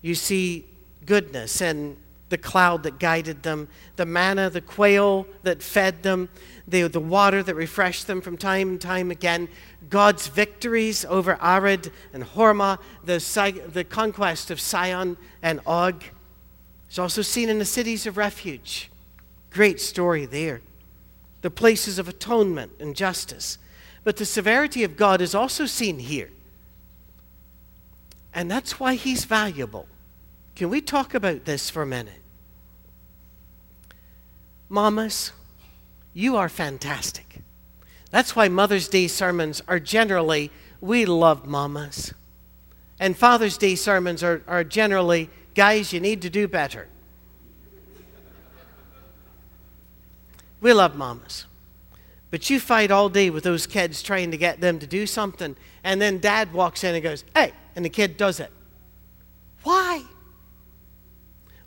You 0.00 0.14
see 0.14 0.66
goodness 1.04 1.60
and 1.60 1.96
the 2.28 2.38
cloud 2.38 2.82
that 2.82 2.98
guided 2.98 3.42
them, 3.42 3.68
the 3.96 4.06
manna, 4.06 4.50
the 4.50 4.60
quail 4.60 5.26
that 5.42 5.62
fed 5.62 6.02
them, 6.02 6.28
the, 6.66 6.82
the 6.88 7.00
water 7.00 7.42
that 7.42 7.54
refreshed 7.54 8.06
them 8.06 8.20
from 8.20 8.36
time 8.36 8.70
and 8.70 8.80
time 8.80 9.10
again, 9.10 9.48
God's 9.88 10.26
victories 10.26 11.04
over 11.06 11.38
Arad 11.40 11.90
and 12.12 12.24
Hormah, 12.24 12.78
the, 13.04 13.62
the 13.72 13.84
conquest 13.84 14.50
of 14.50 14.60
Sihon 14.60 15.16
and 15.42 15.60
Og. 15.66 16.04
It's 16.88 16.98
also 16.98 17.22
seen 17.22 17.48
in 17.48 17.58
the 17.58 17.64
cities 17.64 18.06
of 18.06 18.16
refuge. 18.16 18.90
Great 19.50 19.80
story 19.80 20.26
there. 20.26 20.60
The 21.42 21.50
places 21.50 21.98
of 21.98 22.08
atonement 22.08 22.72
and 22.80 22.94
justice. 22.94 23.58
But 24.04 24.16
the 24.16 24.26
severity 24.26 24.84
of 24.84 24.96
God 24.96 25.20
is 25.20 25.34
also 25.34 25.66
seen 25.66 25.98
here. 25.98 26.30
And 28.34 28.50
that's 28.50 28.78
why 28.78 28.94
he's 28.94 29.24
valuable. 29.24 29.86
Can 30.58 30.70
we 30.70 30.80
talk 30.80 31.14
about 31.14 31.44
this 31.44 31.70
for 31.70 31.82
a 31.82 31.86
minute? 31.86 32.20
Mamas, 34.68 35.30
you 36.12 36.36
are 36.36 36.48
fantastic. 36.48 37.42
That's 38.10 38.34
why 38.34 38.48
Mother's 38.48 38.88
Day 38.88 39.06
sermons 39.06 39.62
are 39.68 39.78
generally, 39.78 40.50
we 40.80 41.06
love 41.06 41.46
mamas. 41.46 42.12
And 42.98 43.16
Father's 43.16 43.56
Day 43.56 43.76
sermons 43.76 44.24
are, 44.24 44.42
are 44.48 44.64
generally, 44.64 45.30
guys, 45.54 45.92
you 45.92 46.00
need 46.00 46.22
to 46.22 46.28
do 46.28 46.48
better. 46.48 46.88
We 50.60 50.72
love 50.72 50.96
mamas. 50.96 51.46
But 52.32 52.50
you 52.50 52.58
fight 52.58 52.90
all 52.90 53.08
day 53.08 53.30
with 53.30 53.44
those 53.44 53.68
kids 53.68 54.02
trying 54.02 54.32
to 54.32 54.36
get 54.36 54.60
them 54.60 54.80
to 54.80 54.88
do 54.88 55.06
something, 55.06 55.54
and 55.84 56.02
then 56.02 56.18
dad 56.18 56.52
walks 56.52 56.82
in 56.82 56.96
and 56.96 57.04
goes, 57.04 57.22
hey, 57.36 57.52
and 57.76 57.84
the 57.84 57.88
kid 57.88 58.16
does 58.16 58.40
it. 58.40 58.50
Why? 59.62 60.02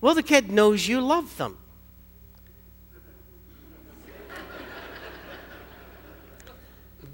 Well, 0.02 0.16
the 0.16 0.24
kid 0.24 0.52
knows 0.52 0.88
you 0.88 1.00
love 1.00 1.38
them. 1.38 1.58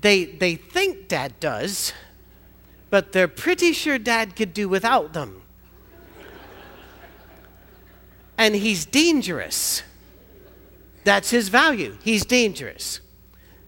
they, 0.01 0.23
they 0.25 0.55
think 0.55 1.09
dad 1.09 1.37
does, 1.41 1.91
but 2.89 3.11
they're 3.11 3.27
pretty 3.27 3.73
sure 3.73 3.99
dad 3.99 4.37
could 4.37 4.53
do 4.53 4.69
without 4.69 5.11
them. 5.11 5.41
and 8.37 8.55
he's 8.55 8.85
dangerous. 8.85 9.83
That's 11.03 11.29
his 11.29 11.49
value. 11.49 11.97
He's 12.03 12.25
dangerous. 12.25 13.01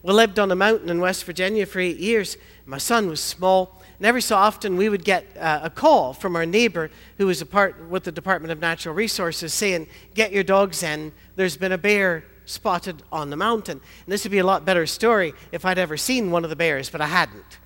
We 0.01 0.13
lived 0.13 0.39
on 0.39 0.51
a 0.51 0.55
mountain 0.55 0.89
in 0.89 1.01
West 1.01 1.25
Virginia 1.25 1.65
for 1.65 1.79
eight 1.79 1.97
years. 1.97 2.37
My 2.65 2.77
son 2.77 3.09
was 3.09 3.19
small, 3.19 3.78
and 3.99 4.05
every 4.05 4.21
so 4.21 4.37
often 4.37 4.77
we 4.77 4.87
would 4.87 5.03
get 5.03 5.25
uh, 5.37 5.59
a 5.63 5.69
call 5.69 6.13
from 6.13 6.37
our 6.37 6.45
neighbor 6.45 6.89
who 7.17 7.27
was 7.27 7.41
a 7.41 7.45
part 7.45 7.89
with 7.89 8.05
the 8.05 8.13
Department 8.13 8.49
of 8.49 8.59
Natural 8.59 8.95
Resources 8.95 9.53
saying, 9.53 9.87
Get 10.13 10.31
your 10.31 10.43
dogs 10.43 10.83
in. 10.83 11.11
There's 11.35 11.57
been 11.57 11.73
a 11.73 11.77
bear 11.77 12.23
spotted 12.45 13.03
on 13.11 13.29
the 13.29 13.35
mountain. 13.35 13.81
And 14.05 14.11
this 14.11 14.23
would 14.23 14.31
be 14.31 14.37
a 14.37 14.45
lot 14.45 14.63
better 14.63 14.85
story 14.85 15.33
if 15.51 15.65
I'd 15.65 15.77
ever 15.77 15.97
seen 15.97 16.31
one 16.31 16.45
of 16.45 16.49
the 16.49 16.55
bears, 16.55 16.89
but 16.89 17.01
I 17.01 17.07
hadn't. 17.07 17.59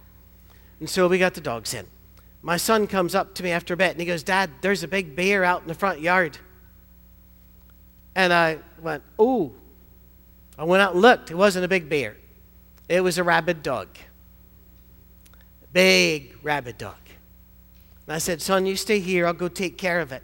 And 0.80 0.90
so 0.90 1.08
we 1.08 1.20
got 1.20 1.36
the 1.36 1.42
dogs 1.42 1.76
in. 1.76 1.86
My 2.42 2.58
son 2.58 2.88
comes 2.88 3.14
up 3.14 3.36
to 3.36 3.44
me 3.44 3.52
after 3.52 3.76
a 3.76 3.78
bit 3.78 3.92
and 3.92 4.00
he 4.00 4.06
goes, 4.08 4.24
Dad, 4.24 4.50
there's 4.62 4.82
a 4.82 4.88
big 4.88 5.16
bear 5.16 5.44
out 5.44 5.62
in 5.62 5.68
the 5.68 5.76
front 5.76 6.02
yard. 6.02 6.40
And 8.16 8.34
I 8.34 8.58
went, 8.82 9.04
Oh. 9.20 9.52
I 10.58 10.64
went 10.64 10.82
out 10.82 10.94
and 10.94 11.02
looked. 11.02 11.30
It 11.32 11.36
wasn't 11.36 11.66
a 11.66 11.68
big 11.68 11.90
bear, 11.90 12.18
it 12.90 13.02
was 13.02 13.20
a 13.20 13.24
rabid 13.24 13.62
dog. 13.62 13.88
Big 15.74 16.38
rabid 16.44 16.78
dog. 16.78 16.96
And 18.08 18.16
I 18.16 18.20
said, 18.20 18.42
Son, 18.42 18.66
you 18.66 18.76
stay 18.76 19.00
here. 19.00 19.28
I'll 19.28 19.34
go 19.34 19.48
take 19.48 19.78
care 19.78 20.00
of 20.00 20.12
it. 20.12 20.24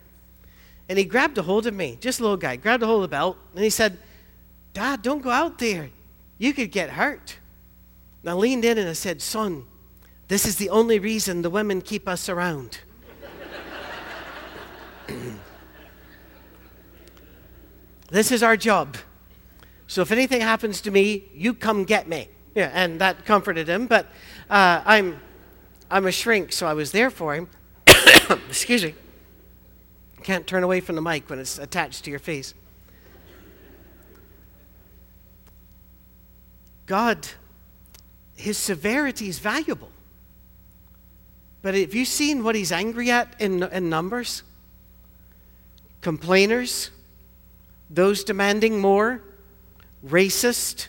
And 0.87 0.97
he 0.97 1.03
grabbed 1.05 1.37
a 1.37 1.41
hold 1.43 1.67
of 1.67 1.73
me, 1.73 1.97
just 1.99 2.19
a 2.19 2.23
little 2.23 2.37
guy, 2.37 2.55
grabbed 2.55 2.81
a 2.83 2.85
hold 2.85 3.03
of 3.03 3.09
the 3.09 3.15
belt, 3.15 3.37
and 3.53 3.63
he 3.63 3.69
said, 3.69 3.97
Dad, 4.73 5.01
don't 5.01 5.21
go 5.21 5.29
out 5.29 5.59
there. 5.59 5.89
You 6.37 6.53
could 6.53 6.71
get 6.71 6.91
hurt. 6.91 7.37
And 8.21 8.31
I 8.31 8.33
leaned 8.33 8.65
in 8.65 8.77
and 8.77 8.89
I 8.89 8.93
said, 8.93 9.21
Son, 9.21 9.65
this 10.27 10.45
is 10.45 10.55
the 10.57 10.69
only 10.69 10.99
reason 10.99 11.41
the 11.41 11.49
women 11.49 11.81
keep 11.81 12.07
us 12.07 12.29
around. 12.29 12.79
this 18.09 18.31
is 18.31 18.43
our 18.43 18.55
job. 18.57 18.97
So 19.87 20.01
if 20.01 20.11
anything 20.11 20.41
happens 20.41 20.81
to 20.81 20.91
me, 20.91 21.23
you 21.33 21.53
come 21.53 21.83
get 21.83 22.07
me. 22.07 22.29
Yeah, 22.55 22.71
and 22.73 23.01
that 23.01 23.25
comforted 23.25 23.67
him. 23.67 23.87
But 23.87 24.07
uh, 24.49 24.81
I'm, 24.85 25.19
I'm 25.91 26.05
a 26.05 26.11
shrink, 26.11 26.51
so 26.51 26.67
I 26.67 26.73
was 26.73 26.91
there 26.91 27.09
for 27.09 27.35
him. 27.35 27.49
Excuse 28.47 28.83
me. 28.83 28.93
Can't 30.23 30.45
turn 30.45 30.63
away 30.63 30.81
from 30.81 30.95
the 30.95 31.01
mic 31.01 31.29
when 31.29 31.39
it's 31.39 31.57
attached 31.57 32.03
to 32.05 32.09
your 32.11 32.19
face. 32.19 32.53
God, 36.85 37.27
his 38.35 38.57
severity 38.57 39.29
is 39.29 39.39
valuable. 39.39 39.91
But 41.61 41.75
have 41.75 41.93
you 41.93 42.05
seen 42.05 42.43
what 42.43 42.55
he's 42.55 42.71
angry 42.71 43.11
at 43.11 43.35
in, 43.39 43.63
in 43.63 43.89
Numbers? 43.89 44.43
Complainers, 46.01 46.89
those 47.89 48.23
demanding 48.23 48.79
more, 48.79 49.21
racist. 50.05 50.87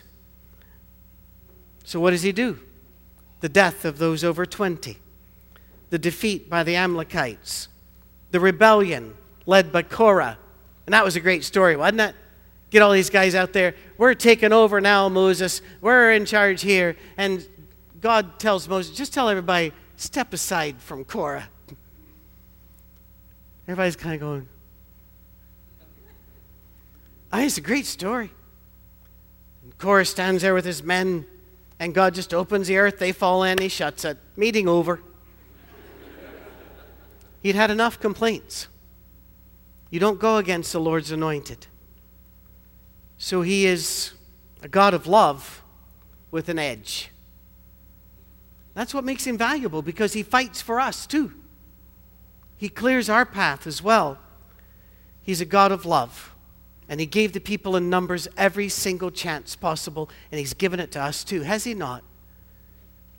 So, 1.83 1.99
what 1.99 2.11
does 2.11 2.21
he 2.21 2.31
do? 2.31 2.57
The 3.41 3.49
death 3.49 3.85
of 3.85 3.97
those 3.97 4.23
over 4.23 4.45
20, 4.45 4.97
the 5.89 5.99
defeat 5.99 6.49
by 6.49 6.63
the 6.63 6.75
Amalekites, 6.75 7.67
the 8.31 8.39
rebellion 8.39 9.15
led 9.45 9.71
by 9.71 9.81
Korah. 9.81 10.37
And 10.85 10.93
that 10.93 11.03
was 11.03 11.15
a 11.15 11.19
great 11.19 11.43
story, 11.43 11.75
wasn't 11.75 12.01
it? 12.01 12.15
Get 12.69 12.81
all 12.81 12.91
these 12.91 13.09
guys 13.09 13.35
out 13.35 13.51
there. 13.51 13.75
We're 13.97 14.13
taking 14.13 14.53
over 14.53 14.79
now, 14.79 15.09
Moses. 15.09 15.61
We're 15.81 16.13
in 16.13 16.25
charge 16.25 16.61
here. 16.61 16.95
And 17.17 17.45
God 17.99 18.39
tells 18.39 18.67
Moses, 18.67 18.95
just 18.95 19.13
tell 19.13 19.27
everybody, 19.27 19.73
step 19.97 20.33
aside 20.33 20.81
from 20.81 21.03
Korah. 21.03 21.49
Everybody's 23.67 23.95
kind 23.95 24.15
of 24.15 24.21
going, 24.21 24.47
oh, 27.33 27.39
it's 27.39 27.57
a 27.57 27.61
great 27.61 27.85
story. 27.85 28.31
And 29.63 29.77
Korah 29.77 30.05
stands 30.05 30.41
there 30.41 30.53
with 30.53 30.65
his 30.65 30.81
men, 30.81 31.25
and 31.81 31.95
God 31.95 32.13
just 32.13 32.31
opens 32.31 32.67
the 32.67 32.77
earth. 32.77 32.99
They 32.99 33.11
fall 33.11 33.41
in, 33.41 33.57
he 33.57 33.67
shuts 33.67 34.05
it. 34.05 34.19
Meeting 34.35 34.67
over. 34.67 35.01
He'd 37.41 37.55
had 37.55 37.71
enough 37.71 37.99
complaints. 37.99 38.67
You 39.89 39.99
don't 39.99 40.19
go 40.19 40.37
against 40.37 40.71
the 40.73 40.79
Lord's 40.79 41.11
anointed. 41.11 41.65
So 43.17 43.41
he 43.41 43.65
is 43.65 44.11
a 44.61 44.67
God 44.67 44.93
of 44.93 45.07
love 45.07 45.63
with 46.29 46.49
an 46.49 46.59
edge. 46.59 47.09
That's 48.75 48.93
what 48.93 49.03
makes 49.03 49.25
him 49.25 49.35
valuable 49.35 49.81
because 49.81 50.13
he 50.13 50.21
fights 50.21 50.61
for 50.61 50.79
us 50.79 51.07
too. 51.07 51.33
He 52.57 52.69
clears 52.69 53.09
our 53.09 53.25
path 53.25 53.65
as 53.65 53.81
well. 53.81 54.19
He's 55.23 55.41
a 55.41 55.45
God 55.45 55.71
of 55.71 55.87
love. 55.87 56.30
And 56.91 56.99
he 56.99 57.05
gave 57.05 57.31
the 57.31 57.39
people 57.39 57.77
in 57.77 57.89
Numbers 57.89 58.27
every 58.35 58.67
single 58.67 59.11
chance 59.11 59.55
possible, 59.55 60.09
and 60.29 60.39
he's 60.39 60.53
given 60.53 60.81
it 60.81 60.91
to 60.91 61.01
us 61.01 61.23
too, 61.23 61.43
has 61.43 61.63
he 61.63 61.73
not? 61.73 62.03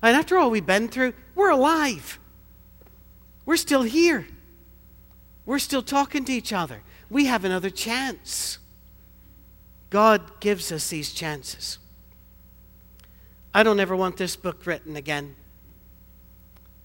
And 0.03 0.15
after 0.15 0.37
all 0.37 0.51
we've 0.51 0.67
been 0.67 0.89
through, 0.89 1.15
we're 1.35 1.49
alive. 1.49 2.21
We're 3.47 3.57
still 3.57 3.81
here. 3.83 4.27
We're 5.47 5.59
still 5.59 5.83
talking 5.83 6.27
to 6.27 6.33
each 6.33 6.53
other. 6.53 6.83
We 7.09 7.25
have 7.25 7.47
another 7.47 7.71
chance. 7.71 8.59
God 9.89 10.39
gives 10.41 10.71
us 10.71 10.91
these 10.91 11.15
chances. 11.15 11.79
I 13.55 13.63
don't 13.63 13.81
ever 13.81 13.97
want 13.97 14.19
this 14.19 14.37
book 14.37 14.67
written 14.67 14.97
again. 14.97 15.35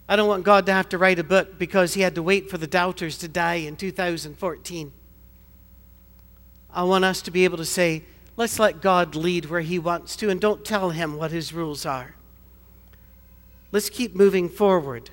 I 0.08 0.15
don't 0.15 0.30
want 0.30 0.45
God 0.45 0.65
to 0.67 0.71
have 0.71 0.88
to 0.89 0.97
write 0.97 1.19
a 1.19 1.23
book 1.26 1.60
because 1.60 1.95
he 1.95 2.02
had 2.02 2.15
to 2.15 2.23
wait 2.23 2.50
for 2.50 2.58
the 2.58 2.65
doubters 2.65 3.17
to 3.17 3.28
die 3.28 3.56
in 3.56 3.76
2014. 3.76 4.93
I 6.77 6.83
want 6.83 7.05
us 7.05 7.23
to 7.23 7.31
be 7.31 7.43
able 7.43 7.57
to 7.57 7.65
say, 7.65 8.03
let's 8.35 8.59
let 8.59 8.83
God 8.83 9.15
lead 9.15 9.45
where 9.45 9.61
he 9.61 9.79
wants 9.79 10.15
to 10.17 10.29
and 10.29 10.39
don't 10.39 10.63
tell 10.63 10.91
him 10.91 11.17
what 11.17 11.31
his 11.31 11.51
rules 11.51 11.87
are. 11.87 12.13
Let's 13.71 13.89
keep 13.89 14.15
moving 14.15 14.47
forward 14.47 15.09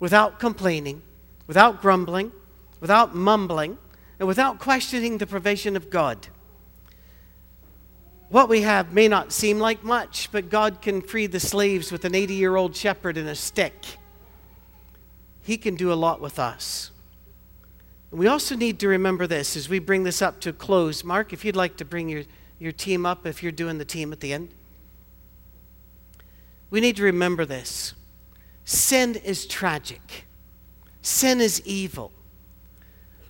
without 0.00 0.40
complaining, 0.40 1.02
without 1.46 1.80
grumbling, 1.80 2.32
without 2.80 3.14
mumbling, 3.14 3.78
and 4.18 4.26
without 4.26 4.58
questioning 4.58 5.18
the 5.18 5.26
provision 5.26 5.76
of 5.76 5.88
God. 5.88 6.26
What 8.28 8.48
we 8.48 8.62
have 8.62 8.92
may 8.92 9.06
not 9.06 9.30
seem 9.30 9.60
like 9.60 9.84
much, 9.84 10.32
but 10.32 10.50
God 10.50 10.82
can 10.82 11.00
free 11.00 11.28
the 11.28 11.38
slaves 11.38 11.92
with 11.92 12.04
an 12.06 12.16
80 12.16 12.34
year 12.34 12.56
old 12.56 12.74
shepherd 12.74 13.16
and 13.16 13.28
a 13.28 13.36
stick. 13.36 13.86
He 15.42 15.58
can 15.58 15.76
do 15.76 15.92
a 15.92 15.94
lot 15.94 16.20
with 16.20 16.40
us. 16.40 16.90
We 18.10 18.26
also 18.26 18.56
need 18.56 18.78
to 18.80 18.88
remember 18.88 19.26
this 19.26 19.56
as 19.56 19.68
we 19.68 19.78
bring 19.78 20.04
this 20.04 20.22
up 20.22 20.40
to 20.40 20.52
close. 20.52 21.04
Mark, 21.04 21.32
if 21.32 21.44
you'd 21.44 21.56
like 21.56 21.76
to 21.76 21.84
bring 21.84 22.08
your, 22.08 22.24
your 22.58 22.72
team 22.72 23.04
up, 23.04 23.26
if 23.26 23.42
you're 23.42 23.52
doing 23.52 23.78
the 23.78 23.84
team 23.84 24.12
at 24.12 24.20
the 24.20 24.32
end. 24.32 24.48
We 26.70 26.80
need 26.80 26.96
to 26.96 27.02
remember 27.02 27.44
this 27.44 27.94
sin 28.64 29.14
is 29.14 29.46
tragic, 29.46 30.26
sin 31.02 31.40
is 31.40 31.62
evil. 31.64 32.12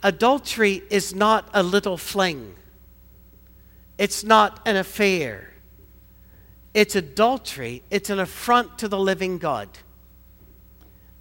Adultery 0.02 0.82
is 0.90 1.12
not 1.12 1.48
a 1.52 1.62
little 1.62 1.96
fling, 1.96 2.54
it's 3.96 4.22
not 4.22 4.60
an 4.66 4.76
affair. 4.76 5.44
It's 6.74 6.94
adultery, 6.94 7.82
it's 7.90 8.10
an 8.10 8.20
affront 8.20 8.78
to 8.78 8.88
the 8.88 8.98
living 8.98 9.38
God. 9.38 9.68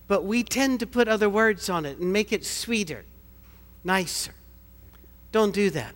But 0.07 0.23
we 0.23 0.43
tend 0.43 0.79
to 0.81 0.85
put 0.85 1.07
other 1.07 1.29
words 1.29 1.69
on 1.69 1.85
it 1.85 1.97
and 1.97 2.13
make 2.13 2.31
it 2.31 2.45
sweeter, 2.45 3.05
nicer. 3.87 4.33
Don't 5.31 5.53
do 5.53 5.71
that. 5.71 5.95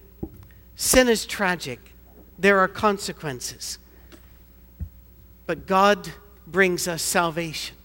Sin 0.75 1.07
is 1.07 1.27
tragic, 1.27 1.93
there 2.39 2.57
are 2.57 2.67
consequences. 2.67 3.77
But 5.45 5.67
God 5.67 6.09
brings 6.47 6.87
us 6.87 7.03
salvation. 7.03 7.75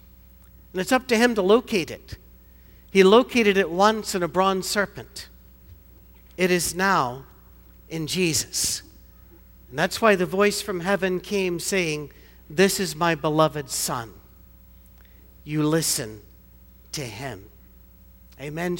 And 0.72 0.80
it's 0.80 0.92
up 0.92 1.06
to 1.08 1.16
Him 1.16 1.34
to 1.34 1.42
locate 1.42 1.90
it. 1.90 2.16
He 2.90 3.02
located 3.02 3.58
it 3.58 3.68
once 3.68 4.14
in 4.14 4.22
a 4.22 4.28
bronze 4.28 4.66
serpent. 4.66 5.28
It 6.36 6.50
is 6.50 6.74
now 6.74 7.24
in 7.88 8.06
Jesus. 8.06 8.82
And 9.68 9.78
that's 9.78 10.00
why 10.00 10.14
the 10.14 10.26
voice 10.26 10.62
from 10.62 10.80
heaven 10.80 11.20
came 11.20 11.58
saying, 11.58 12.12
This 12.48 12.78
is 12.78 12.94
my 12.94 13.14
beloved 13.14 13.68
Son. 13.68 14.14
You 15.44 15.62
listen 15.64 16.22
to 16.92 17.02
him. 17.02 17.46
Amen. 18.40 18.76